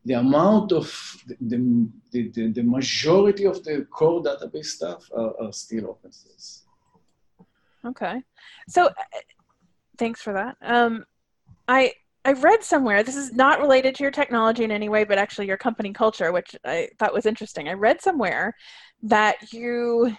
[0.03, 0.87] the amount of
[1.27, 6.64] the, the, the, the majority of the core database stuff are, are still open source.
[7.85, 8.21] Okay.
[8.67, 8.91] So uh,
[9.97, 10.57] thanks for that.
[10.61, 11.05] Um,
[11.67, 11.93] I
[12.25, 15.45] I read somewhere, this is not related to your technology in any way, but actually
[15.45, 17.69] your company culture, which I thought was interesting.
[17.69, 18.55] I read somewhere
[19.03, 20.17] that you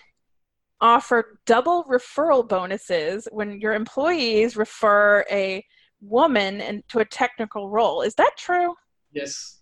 [0.80, 5.64] offer double referral bonuses when your employees refer a
[6.00, 8.02] woman into a technical role.
[8.02, 8.74] Is that true?
[9.12, 9.60] Yes.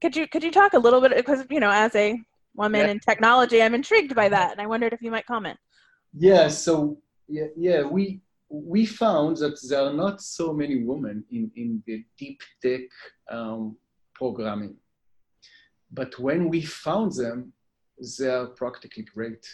[0.00, 2.16] Could you could you talk a little bit because you know as a
[2.54, 2.92] woman yeah.
[2.92, 5.58] in technology, I'm intrigued by that, and I wondered if you might comment.
[6.14, 6.46] Yeah.
[6.48, 11.82] So yeah, yeah, we we found that there are not so many women in, in
[11.86, 12.82] the deep tech
[13.30, 13.76] um,
[14.14, 14.76] programming.
[15.90, 17.52] But when we found them,
[18.18, 19.46] they are practically great.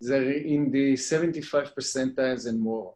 [0.00, 2.94] They're in the 75 percentiles and more.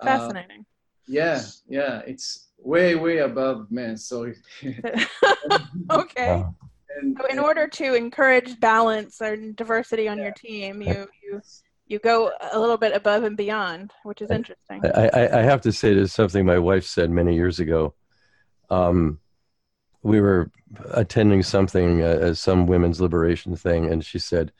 [0.00, 0.66] Uh, Fascinating.
[1.08, 3.96] yeah, yeah, it's way, way above men.
[3.96, 4.32] So,
[5.90, 6.36] okay.
[6.36, 6.54] Wow.
[7.00, 11.40] and, So in order to encourage balance and diversity on your team, you you
[11.86, 14.82] you go a little bit above and beyond, which is interesting.
[14.84, 17.94] I, I, I have to say there's something my wife said many years ago.
[18.70, 19.20] Um,
[20.02, 20.50] we were
[20.90, 24.52] attending something, uh, some women's liberation thing, and she said,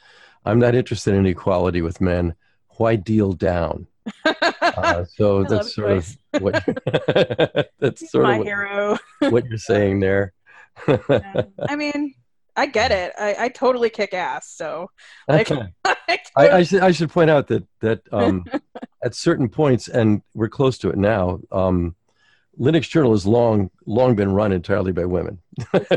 [0.45, 2.35] "I'm not interested in equality with men.
[2.77, 3.87] Why deal down?"
[4.77, 6.53] Uh, so that's sort of what
[7.79, 8.99] that's He's sort of what, hero.
[9.21, 10.35] what you're saying there.
[10.87, 11.43] Yeah.
[11.67, 12.15] I mean,
[12.57, 13.13] I get it.
[13.19, 14.49] I, I totally kick ass.
[14.49, 14.91] So
[15.29, 15.51] like,
[15.85, 18.45] I I, totally- I should I should point out that that um,
[19.05, 21.41] at certain points, and we're close to it now.
[21.53, 21.95] Um,
[22.59, 25.39] Linux Journal has long long been run entirely by women.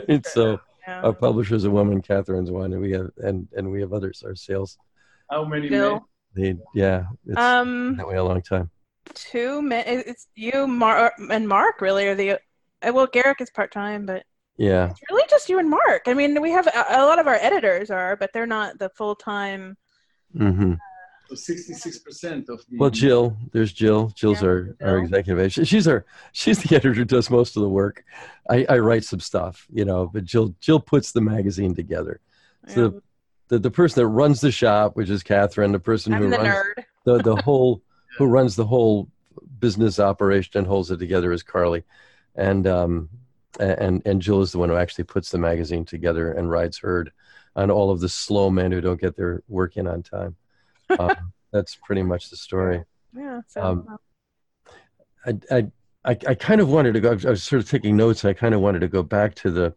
[0.07, 1.01] and so yeah.
[1.01, 4.23] our publisher is a woman, Katherine's one, and we have and and we have others.
[4.25, 4.77] Our sales,
[5.29, 6.59] how many Bill, men?
[6.73, 8.69] they yeah, it's um, that way a long time.
[9.13, 9.83] two men.
[9.87, 11.79] It's you, Mark, and Mark.
[11.79, 12.31] Really are the.
[12.31, 12.37] uh,
[12.93, 14.23] Well, Garrick is part time, but
[14.59, 16.03] Yeah, it's really just you and Mark.
[16.07, 18.89] I mean, we have a, a lot of our editors are, but they're not the
[18.89, 19.77] full time.
[20.35, 20.73] hmm
[21.29, 22.77] So 66% of the.
[22.77, 24.09] Well, Jill, there's Jill.
[24.15, 25.63] Jill's Yeah, our, our executive editor.
[25.63, 28.03] She's our she's the editor who does most of the work.
[28.49, 32.19] I, I write some stuff, you know, but Jill Jill puts the magazine together.
[32.67, 33.01] So
[33.47, 36.37] the, the person that runs the shop, which is Katherine, the person who I'm the
[36.37, 36.83] runs nerd.
[37.05, 37.81] the the whole
[38.17, 39.07] who runs the whole
[39.59, 41.85] business operation and holds it together is Carlie,
[42.35, 43.09] and um
[43.59, 47.11] and and Jill is the one who actually puts the magazine together and rides herd
[47.55, 50.35] on all of the slow men who don't get their work in on time.
[50.97, 51.15] Um,
[51.51, 52.83] that's pretty much the story.
[53.15, 53.41] Yeah.
[53.47, 53.99] So Um,
[55.25, 55.57] I I
[56.03, 57.11] I, I kind of wanted to go.
[57.11, 58.25] I was, I was sort of taking notes.
[58.25, 59.75] I kind of wanted to go back to the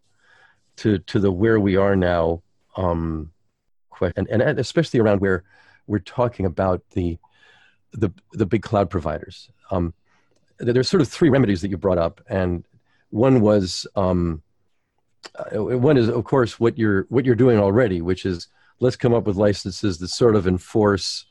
[0.76, 2.42] to to the where we are now
[2.78, 3.30] um
[3.90, 5.44] question, and, and especially around where
[5.86, 7.18] we're talking about the
[7.92, 9.50] the the big cloud providers.
[9.70, 9.92] Um,
[10.58, 12.64] there's sort of three remedies that you brought up, and
[13.12, 14.42] one was um,
[15.34, 18.48] uh, one is of course what you're what you're doing already, which is
[18.80, 21.26] let's come up with licenses that sort of enforce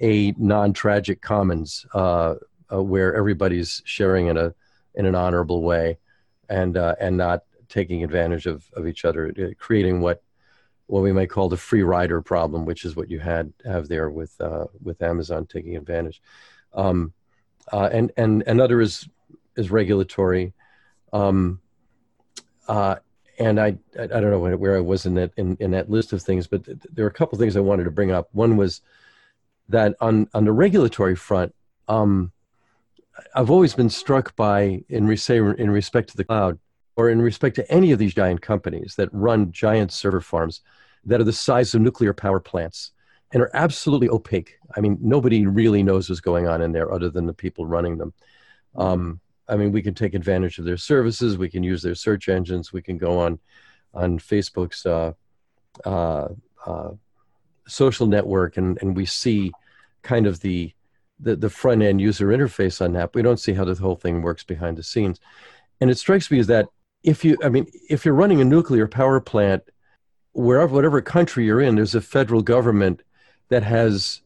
[0.00, 2.34] a non-tragic commons uh,
[2.72, 4.52] uh, where everybody's sharing in a
[4.94, 5.98] in an honorable way,
[6.48, 10.22] and uh, and not taking advantage of of each other, uh, creating what
[10.86, 14.10] what we might call the free rider problem, which is what you had have there
[14.10, 16.20] with uh, with Amazon taking advantage.
[16.74, 17.12] Um,
[17.72, 19.08] uh, and and another is
[19.56, 20.52] is regulatory.
[21.12, 21.60] Um,
[22.68, 22.96] uh,
[23.38, 26.22] and I, I don't know where I was in that in, in that list of
[26.22, 28.28] things, but th- there are a couple things I wanted to bring up.
[28.32, 28.82] One was
[29.68, 31.54] that on on the regulatory front,
[31.88, 32.32] um,
[33.34, 36.58] I've always been struck by in say in respect to the cloud
[36.96, 40.60] or in respect to any of these giant companies that run giant server farms
[41.04, 42.92] that are the size of nuclear power plants
[43.32, 44.58] and are absolutely opaque.
[44.76, 47.96] I mean, nobody really knows what's going on in there other than the people running
[47.96, 48.12] them.
[48.76, 49.20] Um,
[49.50, 51.36] I mean, we can take advantage of their services.
[51.36, 52.72] We can use their search engines.
[52.72, 53.38] We can go on
[53.92, 55.12] on Facebook's uh,
[55.84, 56.28] uh,
[56.64, 56.90] uh,
[57.66, 59.52] social network, and and we see
[60.02, 60.72] kind of the
[61.18, 63.14] the, the front end user interface on that.
[63.14, 65.20] We don't see how the whole thing works behind the scenes.
[65.80, 66.68] And it strikes me as that
[67.02, 69.62] if you, I mean, if you're running a nuclear power plant,
[70.32, 73.02] wherever, whatever country you're in, there's a federal government
[73.48, 74.20] that has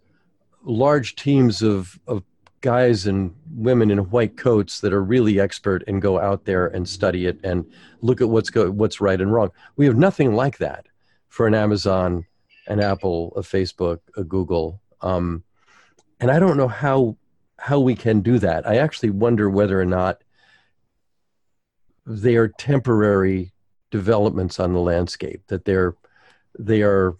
[0.62, 2.22] large teams of, of
[2.64, 6.88] guys and women in white coats that are really expert and go out there and
[6.88, 9.50] study it and look at what's go, what's right and wrong.
[9.76, 10.86] We have nothing like that
[11.28, 12.24] for an Amazon,
[12.66, 14.80] an Apple, a Facebook, a Google.
[15.02, 15.44] Um,
[16.20, 17.18] and I don't know how
[17.58, 18.66] how we can do that.
[18.66, 20.24] I actually wonder whether or not
[22.06, 23.52] they are temporary
[23.90, 25.42] developments on the landscape.
[25.48, 25.96] That they're
[26.58, 27.18] they are,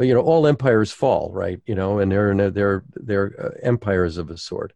[0.00, 1.60] you know, all empires fall, right?
[1.64, 4.72] You know, and they're they're they're uh, empires of a sort.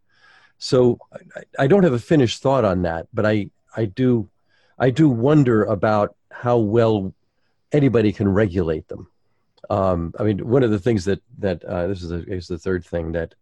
[0.58, 4.28] So I, I don't have a finished thought on that, but I I do
[4.78, 7.14] I do wonder about how well
[7.72, 9.08] anybody can regulate them.
[9.70, 12.58] Um, I mean, one of the things that that uh, this is, the is the
[12.58, 13.34] third thing that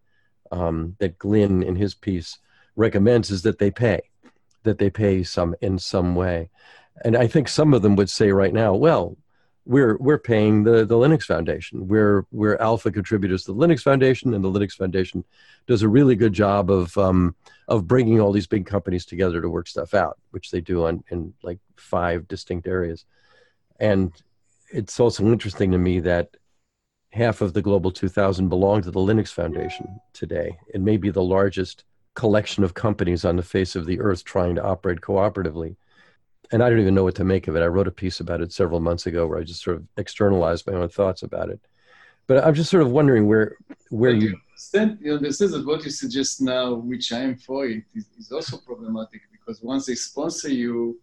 [0.50, 2.38] um, that Glyn in his piece
[2.76, 4.00] recommends is that they pay,
[4.62, 6.50] that they pay some in some way,
[7.04, 9.16] and I think some of them would say right now, well,
[9.64, 14.34] we're we're paying the the Linux Foundation, we're we're alpha contributors to the Linux Foundation,
[14.34, 15.24] and the Linux Foundation
[15.66, 17.34] does a really good job of um,
[17.68, 21.04] of bringing all these big companies together to work stuff out, which they do on
[21.10, 23.04] in like five distinct areas,
[23.78, 24.12] and
[24.72, 26.36] it's also interesting to me that
[27.12, 31.22] half of the global 2000 belong to the linux foundation today it may be the
[31.22, 31.84] largest
[32.14, 35.76] collection of companies on the face of the earth trying to operate cooperatively
[36.52, 38.40] and i don't even know what to make of it i wrote a piece about
[38.40, 41.60] it several months ago where i just sort of externalized my own thoughts about it
[42.26, 43.56] but I'm just sort of wondering where
[43.90, 44.98] where you understand.
[45.00, 48.58] You understand that what you suggest now, which I am for it, is, is also
[48.58, 51.00] problematic because once they sponsor you,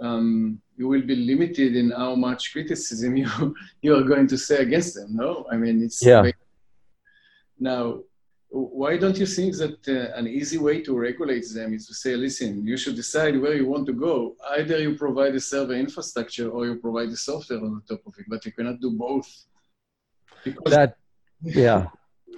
[0.00, 4.58] um, you will be limited in how much criticism you you are going to say
[4.58, 5.16] against them.
[5.16, 6.30] No, I mean it's yeah.
[7.58, 8.00] Now,
[8.56, 12.16] why don't you think that uh, an easy way to regulate them is to say,
[12.16, 14.36] listen, you should decide where you want to go.
[14.56, 18.14] Either you provide a server infrastructure or you provide the software on the top of
[18.18, 19.28] it, but you cannot do both.
[20.44, 20.96] Because that,
[21.42, 21.88] yeah.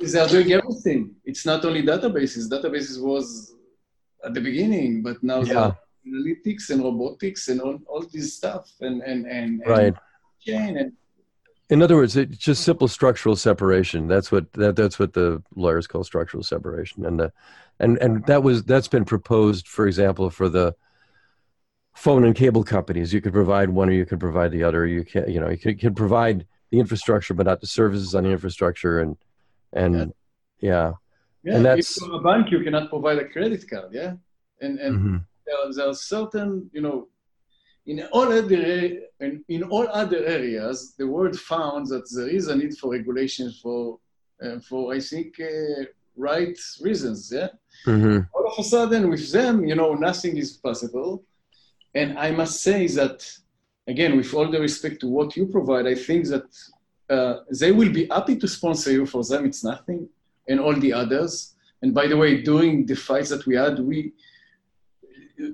[0.00, 1.14] They are doing everything.
[1.24, 2.48] It's not only databases.
[2.48, 3.54] Databases was
[4.24, 5.72] at the beginning, but now yeah.
[6.06, 9.94] analytics and robotics and all, all this stuff and, and, and, and right.
[10.40, 10.92] chain and
[11.70, 14.08] in other words, it's just simple structural separation.
[14.08, 17.32] That's what that, that's what the lawyers call structural separation, and the,
[17.78, 20.74] and and that was that's been proposed, for example, for the
[21.94, 23.12] phone and cable companies.
[23.12, 24.86] You could provide one, or you could provide the other.
[24.86, 28.24] You can you know you could, could provide the infrastructure, but not the services on
[28.24, 29.16] the infrastructure, and
[29.74, 30.14] and
[30.60, 30.92] yeah,
[31.42, 31.56] yeah.
[31.56, 34.14] and that's if you're a bank, you cannot provide a credit card, yeah,
[34.62, 35.16] and and mm-hmm.
[35.46, 37.08] there, there are certain you know
[37.88, 38.62] in all other
[39.48, 43.98] in all other areas, the world found that there is a need for regulation for
[44.44, 45.84] uh, for I think uh,
[46.16, 47.32] right reasons.
[47.34, 47.48] Yeah.
[47.86, 48.18] Mm-hmm.
[48.34, 51.24] All of a sudden, with them, you know, nothing is possible.
[51.94, 53.18] And I must say that
[53.86, 56.48] again, with all the respect to what you provide, I think that
[57.08, 59.06] uh, they will be happy to sponsor you.
[59.06, 60.08] For them, it's nothing,
[60.46, 61.54] and all the others.
[61.80, 64.12] And by the way, during the fights that we had, we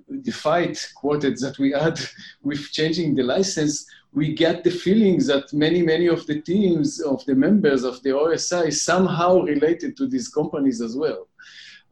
[0.09, 2.01] the fight quoted that we had
[2.43, 7.25] with changing the license, we get the feeling that many, many of the teams of
[7.27, 11.29] the members of the OSI somehow related to these companies as well.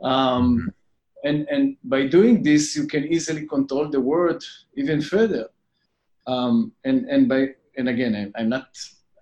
[0.02, 0.72] Um,
[1.24, 4.42] and, and by doing this, you can easily control the word
[4.76, 5.48] even further.
[6.26, 8.68] Um, and, and by, and again, I, I'm not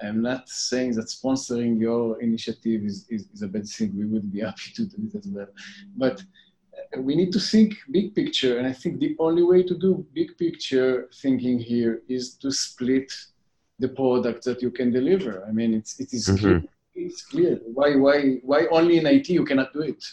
[0.03, 3.93] I'm not saying that sponsoring your initiative is, is, is, a bad thing.
[3.95, 5.49] We would be happy to do it as well.
[5.97, 6.23] But
[6.99, 8.59] we need to think big picture.
[8.59, 13.13] And I think the only way to do big picture thinking here is to split
[13.79, 15.45] the product that you can deliver.
[15.47, 16.37] I mean, it's, it is mm-hmm.
[16.37, 16.65] clear.
[16.95, 17.61] It's clear.
[17.65, 20.05] Why, why, why only in IT you cannot do it?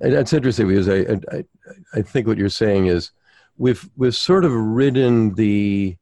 [0.00, 1.44] And that's interesting because I, I,
[1.92, 3.10] I think what you're saying is
[3.56, 5.96] we've, we've sort of ridden the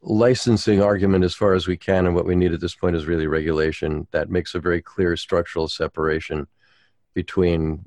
[0.00, 3.06] licensing argument as far as we can, and what we need at this point is
[3.06, 6.46] really regulation that makes a very clear structural separation
[7.14, 7.84] between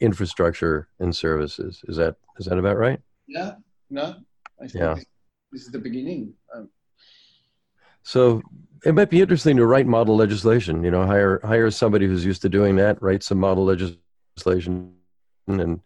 [0.00, 1.82] infrastructure and services.
[1.88, 3.00] Is that is that about right?
[3.26, 3.54] Yeah.
[3.90, 4.16] No.
[4.60, 4.94] I think yeah.
[5.52, 6.34] this, is the beginning.
[6.54, 6.70] Um,
[8.02, 8.42] so
[8.84, 10.82] it might be interesting to write model legislation.
[10.82, 14.92] You know, hire hire somebody who's used to doing that, write some model legislation,
[15.46, 15.80] and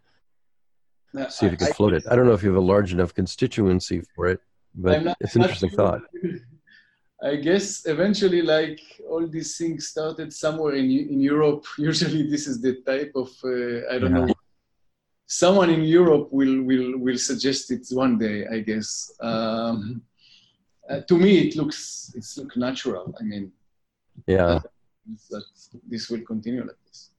[1.28, 2.04] see if you can I, float it.
[2.10, 4.40] I don't know if you have a large enough constituency for it,
[4.74, 5.76] but not, it's an interesting sure.
[5.76, 6.02] thought.
[7.22, 11.64] I guess eventually, like all these things started somewhere in in Europe.
[11.78, 14.26] Usually, this is the type of uh, I don't yeah.
[14.26, 14.34] know.
[15.26, 18.46] Someone in Europe will will will suggest it one day.
[18.46, 19.12] I guess.
[19.20, 20.02] Um,
[20.88, 23.14] uh, to me, it looks it's look natural.
[23.20, 23.52] I mean,
[24.26, 24.60] yeah,
[25.30, 25.44] that
[25.88, 27.10] this will continue like this.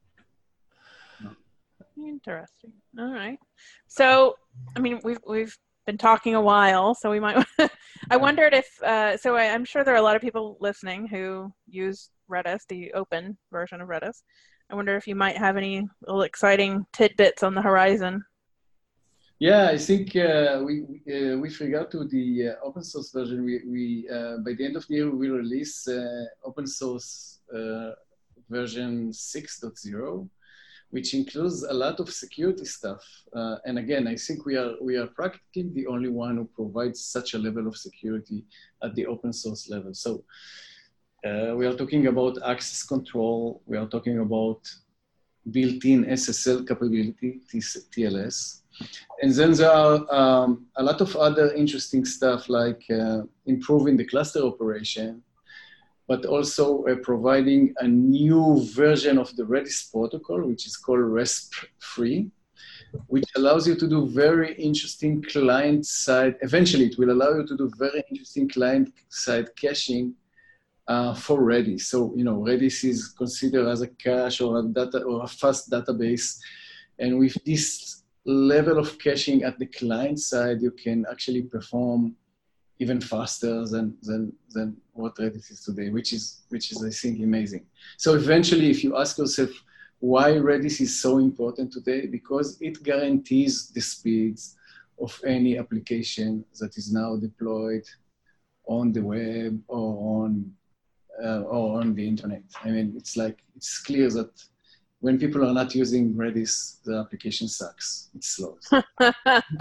[1.97, 2.73] Interesting.
[2.97, 3.39] All right.
[3.87, 4.35] So,
[4.75, 7.45] I mean, we've we've been talking a while, so we might.
[8.09, 9.35] I wondered if uh, so.
[9.35, 13.37] I, am sure there are a lot of people listening who use Redis, the open
[13.51, 14.23] version of Redis.
[14.69, 18.23] I wonder if you might have any little exciting tidbits on the horizon.
[19.39, 23.61] Yeah, I think uh, we uh, with regard to the uh, open source version, we,
[23.67, 27.39] we uh, by the end of the year we will release uh, open source
[28.49, 30.29] version 6.0
[30.91, 33.03] which includes a lot of security stuff.
[33.35, 37.03] Uh, and again, I think we are, we are practically the only one who provides
[37.03, 38.45] such a level of security
[38.83, 39.93] at the open source level.
[39.93, 40.23] So
[41.25, 43.61] uh, we are talking about access control.
[43.65, 44.61] We are talking about
[45.49, 48.61] built-in SSL capability, TLS.
[49.21, 54.05] And then there are um, a lot of other interesting stuff like uh, improving the
[54.05, 55.23] cluster operation,
[56.07, 62.29] but also uh, providing a new version of the Redis protocol, which is called RESP3,
[63.07, 67.71] which allows you to do very interesting client-side, eventually it will allow you to do
[67.77, 70.13] very interesting client-side caching
[70.87, 71.81] uh, for Redis.
[71.81, 75.69] So, you know, Redis is considered as a cache or a data or a fast
[75.69, 76.37] database.
[76.99, 82.15] And with this level of caching at the client side, you can actually perform
[82.81, 87.19] even faster than, than, than what Redis is today, which is, which is, I think,
[87.21, 87.65] amazing.
[87.97, 89.51] So eventually, if you ask yourself
[89.99, 94.55] why Redis is so important today, because it guarantees the speeds
[94.99, 97.85] of any application that is now deployed
[98.65, 100.51] on the web or on
[101.23, 102.43] uh, or on the internet.
[102.63, 104.31] I mean, it's like it's clear that
[105.01, 108.09] when people are not using Redis, the application sucks.
[108.15, 108.57] It's slow.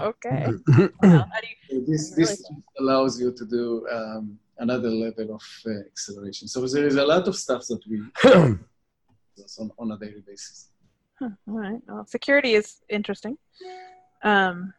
[0.01, 0.47] okay.
[1.01, 1.27] well,
[1.69, 2.43] so this this
[2.79, 6.47] allows you to do um, another level of uh, acceleration.
[6.47, 7.97] So there is a lot of stuff that we
[9.59, 10.69] on, on a daily basis.
[11.19, 11.81] Huh, all right.
[11.87, 13.37] Well, security is interesting.
[14.23, 14.73] Um,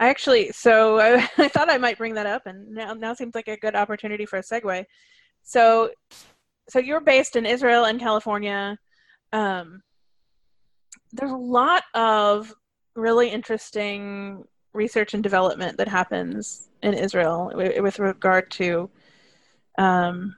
[0.00, 3.36] I actually, so I, I, thought I might bring that up, and now now seems
[3.36, 4.84] like a good opportunity for a segue.
[5.44, 5.90] So,
[6.68, 8.78] so you're based in Israel and California.
[9.32, 9.82] Um,
[11.12, 12.52] there's a lot of
[12.94, 18.90] really interesting research and development that happens in Israel with regard to
[19.78, 20.34] um,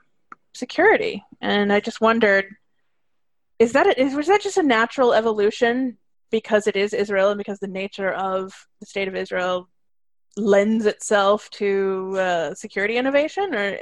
[0.53, 2.45] security, and I just wondered,
[3.59, 5.97] is that a, is, was that just a natural evolution
[6.31, 9.69] because it is Israel and because the nature of the state of Israel
[10.37, 13.79] lends itself to uh, security innovation, or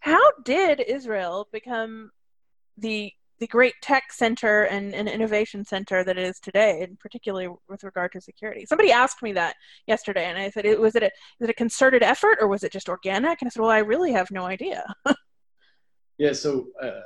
[0.00, 2.10] how did Israel become
[2.76, 7.48] the the great tech center and, and innovation center that it is today, and particularly
[7.68, 8.64] with regard to security.
[8.64, 9.56] Somebody asked me that
[9.88, 12.70] yesterday, and I said, "Was it a is it a concerted effort, or was it
[12.70, 14.84] just organic?" And I said, "Well, I really have no idea."
[16.18, 16.32] yeah.
[16.32, 16.68] So.
[16.80, 17.00] Uh,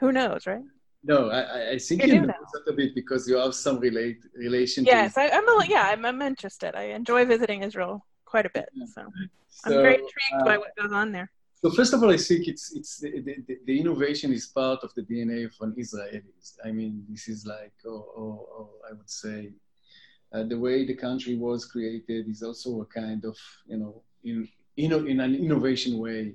[0.00, 0.64] Who knows, right?
[1.02, 2.34] No, I, I think you, you know
[2.66, 4.84] a bit because you have some relate relation.
[4.84, 6.74] Yes, I, am a, yeah, I'm, I'm interested.
[6.74, 9.02] I enjoy visiting Israel quite a bit, so,
[9.48, 11.30] so I'm very intrigued uh, by what goes on there.
[11.62, 14.92] So first of all, I think it's it's the, the, the, innovation is part of
[14.94, 16.56] the DNA of an Israelis.
[16.64, 19.52] I mean, this is like, oh, oh, oh I would say,
[20.32, 23.36] uh, the way the country was created is also a kind of,
[23.66, 26.34] you know, in in, in an innovation way,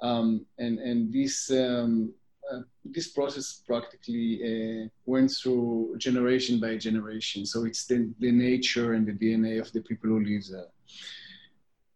[0.00, 2.14] um, and and this um,
[2.50, 7.46] uh, this process practically uh, went through generation by generation.
[7.46, 10.66] So it's the, the nature and the DNA of the people who live there.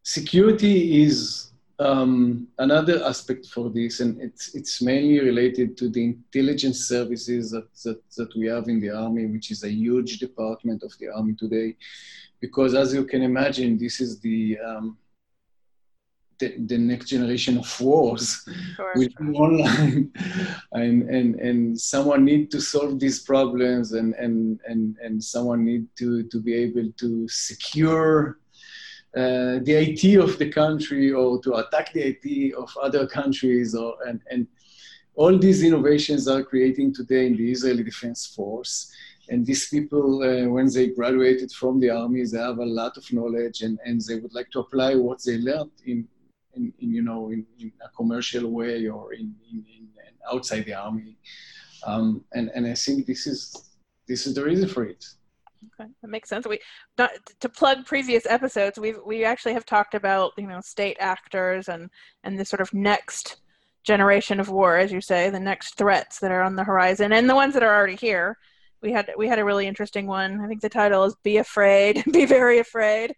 [0.03, 6.87] Security is um, another aspect for this, and it's, it's mainly related to the intelligence
[6.89, 10.93] services that, that, that we have in the Army, which is a huge department of
[10.99, 11.77] the Army today.
[12.41, 14.97] Because as you can imagine, this is the um,
[16.39, 19.09] the, the, next generation of wars sure, will
[19.43, 20.13] online
[20.73, 25.87] and, and, and someone need to solve these problems and, and, and, and someone need
[25.97, 28.39] to, to be able to secure
[29.17, 33.97] uh, the IT of the country or to attack the IT of other countries or,
[34.07, 34.47] and, and
[35.15, 38.93] all these innovations are creating today in the Israeli Defense Force.
[39.29, 43.11] And these people, uh, when they graduated from the army, they have a lot of
[43.13, 46.07] knowledge and, and they would like to apply what they learned in,
[46.57, 49.89] in, in you know in, in, a commercial way or in, in, in
[50.33, 51.17] outside the army
[51.85, 53.71] um, and and I think this is
[54.09, 55.05] this is the reason for it.
[55.81, 56.47] Okay, that makes sense.
[56.47, 56.61] We
[56.99, 58.79] not, to plug previous episodes.
[58.79, 61.91] We we actually have talked about you know state actors and
[62.25, 63.37] and the sort of next
[63.85, 67.31] generation of war, as you say, the next threats that are on the horizon and
[67.31, 68.37] the ones that are already here
[68.83, 70.41] we had we had a really interesting one.
[70.41, 73.15] I think the title is "Be Afraid, Be Very Afraid,"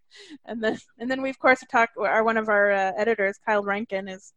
[0.46, 1.96] and then and then we of course talked.
[1.98, 4.32] Our one of our uh, editors, Kyle Rankin, is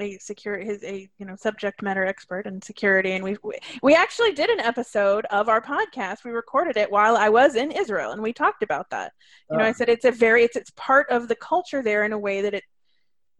[0.00, 3.36] a secure his a you know subject matter expert in security, and we
[3.82, 6.24] we actually did an episode of our podcast.
[6.24, 9.12] We recorded it while I was in Israel, and we talked about that.
[9.50, 9.72] You know, I ah.
[9.72, 12.54] said it's a very it's it's part of the culture there in a way that
[12.54, 12.64] it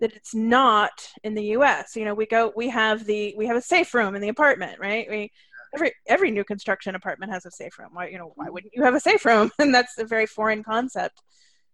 [0.01, 1.97] that it's not in the U.S.
[1.97, 4.79] You know, we go we have the we have a safe room in the apartment,
[4.79, 5.07] right?
[5.09, 5.31] We
[5.75, 7.91] every every new construction apartment has a safe room.
[7.93, 9.51] Why you know why wouldn't you have a safe room?
[9.59, 11.23] and that's a very foreign concept.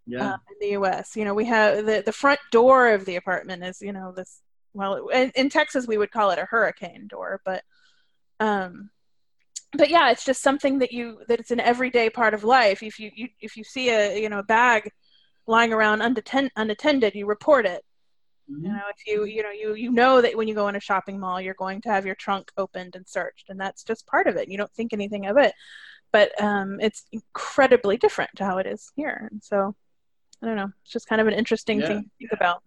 [0.06, 0.32] Yeah.
[0.32, 3.62] Uh, in the U.S., you know, we have the the front door of the apartment
[3.62, 4.40] is you know this.
[4.74, 7.62] Well, in, in Texas we would call it a hurricane door, but
[8.40, 8.90] um,
[9.72, 12.82] but yeah, it's just something that you that it's an everyday part of life.
[12.82, 14.90] If you, you if you see a you know a bag
[15.46, 17.82] lying around unattended, unattended, you report it.
[18.50, 18.64] Mm-hmm.
[18.64, 20.80] You know, if you you know you you know that when you go in a
[20.80, 24.26] shopping mall, you're going to have your trunk opened and searched, and that's just part
[24.26, 24.48] of it.
[24.48, 25.52] You don't think anything of it,
[26.12, 29.28] but um, it's incredibly different to how it is here.
[29.30, 29.74] And so,
[30.42, 30.72] I don't know.
[30.82, 31.86] It's just kind of an interesting yeah.
[31.88, 32.62] thing to think about.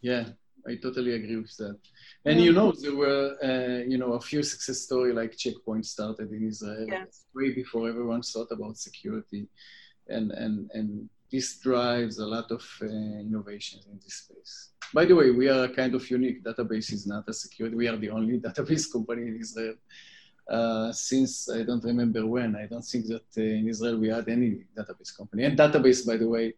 [0.00, 0.24] Yeah,
[0.66, 1.78] I totally agree with that.
[2.24, 2.46] And yeah.
[2.46, 6.48] you know, there were uh, you know a few success story like Checkpoint started in
[6.48, 7.26] Israel yes.
[7.34, 9.46] way before everyone thought about security,
[10.08, 14.70] and and and this drives a lot of uh, innovations in this space.
[14.92, 16.42] By the way, we are a kind of unique.
[16.42, 17.76] Database is not a security.
[17.76, 19.74] We are the only database company in Israel.
[20.50, 24.28] Uh, since I don't remember when, I don't think that uh, in Israel we had
[24.28, 25.44] any database company.
[25.44, 26.54] And database, by the way,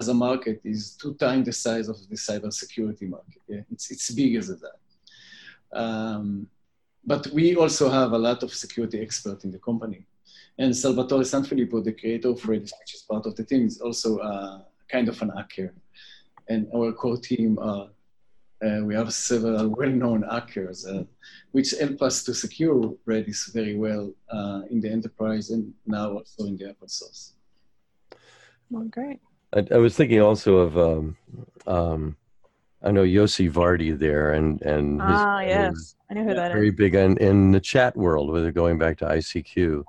[0.00, 3.42] as a market is two times the size of the cybersecurity market.
[3.46, 3.60] Yeah?
[3.70, 5.78] It's, it's bigger than that.
[5.78, 6.48] Um,
[7.04, 10.06] but we also have a lot of security experts in the company.
[10.58, 14.18] And Salvatore Sanfilippo, the creator of Redis, which is part of the team, is also
[14.18, 15.74] uh, kind of an hacker.
[16.48, 17.88] And our core team are
[18.64, 21.04] uh, we have several well-known hackers, uh,
[21.52, 26.46] which help us to secure Redis very well uh, in the enterprise and now also
[26.46, 27.34] in the open source.
[28.70, 29.20] Well, great.
[29.54, 31.16] I, I was thinking also of, um,
[31.66, 32.16] um,
[32.82, 35.96] I know Yossi Vardi there, and and his, Ah, yes.
[36.10, 36.54] I know who that is.
[36.54, 39.84] very big in, in the chat world, whether going back to ICQ.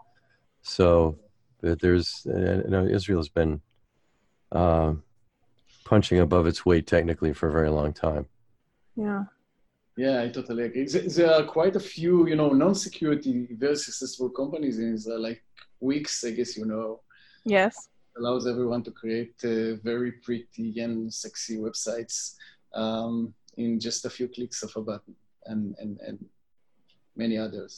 [0.68, 1.18] So
[1.62, 3.62] there's, uh, you know, Israel's been
[4.52, 4.94] uh,
[5.86, 8.28] punching above its weight technically for a very long time.
[8.96, 9.24] Yeah.
[9.96, 10.86] Yeah, I totally agree.
[10.86, 15.42] There- There are quite a few, you know, non-security very successful companies in Israel, like
[15.80, 17.02] Wix, I guess you know,
[17.46, 17.90] Yes.
[18.18, 22.36] allows everyone to create uh, very pretty and sexy websites
[22.74, 25.16] um, in just a few clicks of a button,
[25.46, 26.18] and and and
[27.16, 27.74] many others.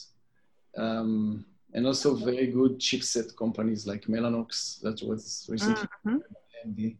[0.76, 5.88] Um, and also very good chipset companies like Mellanox that was recently
[6.66, 6.96] Mhm.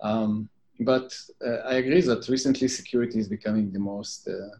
[0.00, 0.48] Um,
[0.80, 4.56] but uh, I agree that recently security is becoming the most, uh,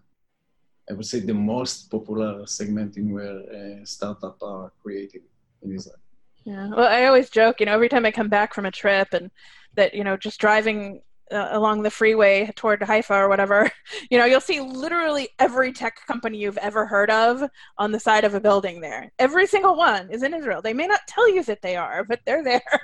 [0.90, 5.22] I would say, the most popular segment in where uh, startups are created
[5.62, 6.00] in Israel.
[6.44, 6.68] Yeah.
[6.68, 9.30] Well, I always joke, you know, every time I come back from a trip and
[9.74, 11.02] that, you know, just driving
[11.32, 13.70] uh, along the freeway toward Haifa or whatever,
[14.10, 17.42] you know, you'll see literally every tech company you've ever heard of
[17.78, 19.12] on the side of a building there.
[19.18, 20.62] Every single one is in Israel.
[20.62, 22.62] They may not tell you that they are, but they're there.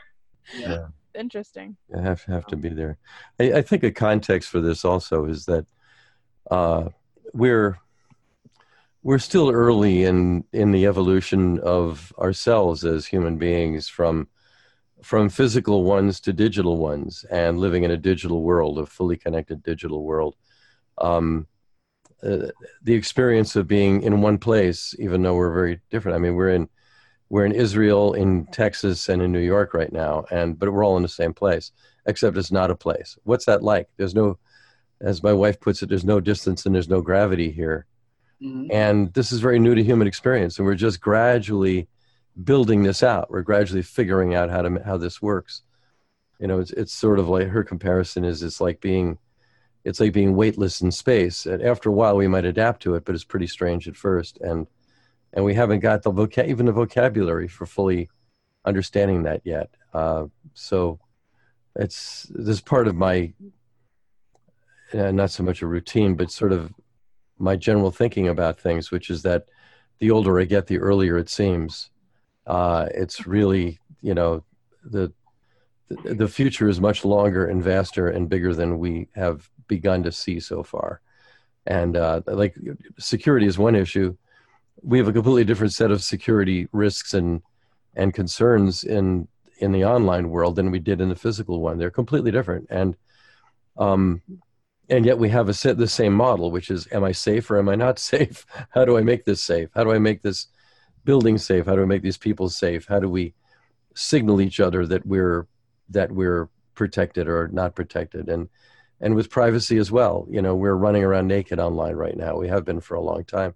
[0.59, 0.89] Yeah.
[1.15, 1.77] Interesting.
[1.89, 2.99] You have have to be there.
[3.39, 5.67] I, I think a context for this also is that
[6.51, 6.89] uh,
[7.33, 7.79] we're
[9.03, 14.29] we're still early in in the evolution of ourselves as human beings from
[15.03, 19.63] from physical ones to digital ones and living in a digital world, a fully connected
[19.63, 20.37] digital world.
[20.99, 21.47] Um,
[22.23, 22.49] uh,
[22.83, 26.15] the experience of being in one place, even though we're very different.
[26.17, 26.69] I mean, we're in
[27.31, 30.99] we're in Israel, in Texas, and in New York right now, and but we're all
[30.99, 31.73] in the same place,
[32.07, 33.19] except it's not a place.
[33.25, 33.89] What's that like?
[33.97, 34.39] There's no,
[35.01, 37.87] as my wife puts it, there's no distance and there's no gravity here,
[38.71, 41.89] and this is very new to human experience, and we're just gradually
[42.43, 43.31] building this out.
[43.31, 45.63] We're gradually figuring out how to how this works.
[46.39, 49.19] You know, it's it's sort of like her comparison is it's like being,
[49.85, 51.47] it's like being weightless in space.
[51.47, 54.39] And after a while, we might adapt to it, but it's pretty strange at first,
[54.41, 54.67] and
[55.33, 58.11] and we haven't got the voca- even the vocabulary for fully
[58.65, 59.71] understanding that yet.
[59.95, 60.99] Uh, so
[61.77, 63.33] it's this part of my
[64.95, 66.73] uh, not so much a routine, but sort of
[67.39, 69.47] my general thinking about things, which is that
[69.99, 71.91] the older I get, the earlier it seems.
[72.47, 74.45] Uh, it's really you know
[74.85, 75.13] the
[76.05, 80.41] the future is much longer and vaster and bigger than we have begun to see
[80.41, 81.01] so far.
[81.67, 82.57] And uh, like
[82.99, 84.17] security is one issue
[84.83, 87.43] we have a completely different set of security risks and
[87.95, 89.29] and concerns in
[89.59, 91.79] in the online world than we did in the physical one.
[91.79, 92.97] They're completely different, and
[93.77, 94.23] um,
[94.89, 97.59] and yet we have a set the same model, which is: Am I safe or
[97.59, 98.45] am I not safe?
[98.71, 99.69] How do I make this safe?
[99.75, 100.49] How do I make this
[101.05, 101.67] building safe?
[101.67, 102.87] How do we make these people safe?
[102.87, 103.35] How do we
[103.95, 105.47] signal each other that we're
[105.91, 108.29] that we're protected or not protected?
[108.29, 108.49] And
[109.01, 112.37] and with privacy as well, you know, we're running around naked online right now.
[112.37, 113.55] We have been for a long time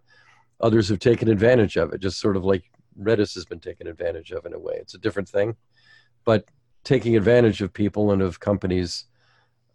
[0.60, 2.64] others have taken advantage of it, just sort of like
[3.00, 4.76] Redis has been taken advantage of in a way.
[4.76, 5.56] It's a different thing,
[6.24, 6.46] but
[6.84, 9.04] taking advantage of people and of companies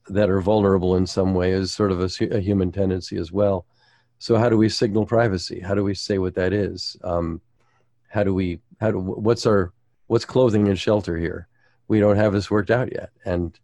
[0.07, 3.65] that are vulnerable in some way is sort of a, a human tendency as well.
[4.17, 5.59] So how do we signal privacy?
[5.59, 6.95] How do we say what that is?
[7.03, 7.41] Um,
[8.11, 8.59] how do we?
[8.79, 8.99] How do?
[8.99, 9.73] What's our?
[10.07, 11.47] What's clothing and shelter here?
[11.87, 13.57] We don't have this worked out yet, and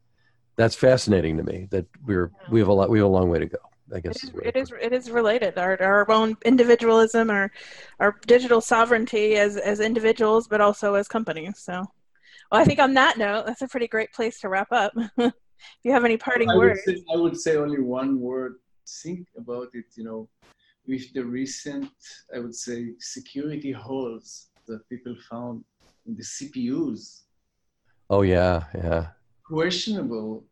[0.55, 1.67] that's fascinating to me.
[1.71, 2.89] That we're we have a lot.
[2.89, 3.57] We have a long way to go.
[3.93, 7.29] I guess It is, where it I is it is related our our own individualism
[7.29, 7.49] our
[8.01, 11.85] our digital sovereignty as as individuals but also as companies so
[12.51, 15.33] well I think on that note that's a pretty great place to wrap up if
[15.83, 18.55] you have any parting I would, words say, I would say only one word.
[19.03, 20.29] Think about it, you know,
[20.87, 21.89] with the recent,
[22.35, 25.63] I would say, security holes that people found
[26.05, 27.23] in the CPUs.
[28.09, 29.07] Oh yeah, yeah.
[29.45, 30.45] Questionable.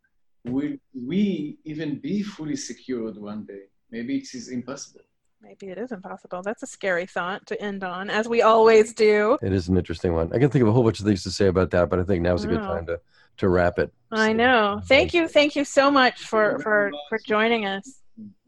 [0.45, 3.63] Will we even be fully secured one day?
[3.91, 5.01] Maybe it is impossible.
[5.41, 9.37] maybe it is impossible that's a scary thought to end on as we always do
[9.49, 10.27] It is an interesting one.
[10.33, 12.03] I can think of a whole bunch of things to say about that, but I
[12.03, 12.73] think now's a good oh.
[12.73, 12.99] time to
[13.41, 13.89] to wrap it.
[14.11, 17.01] I So, know um, thank you thank you so much for for much.
[17.09, 17.85] for joining us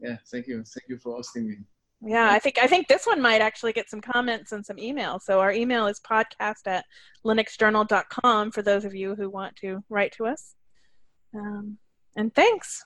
[0.00, 0.56] Yeah, thank you.
[0.74, 1.56] Thank you for hosting me.
[2.00, 5.22] Yeah, I think I think this one might actually get some comments and some emails.
[5.22, 6.84] So our email is podcast at
[7.24, 10.54] linuxjournal.com for those of you who want to write to us.
[11.34, 11.78] Um,
[12.16, 12.84] and thanks.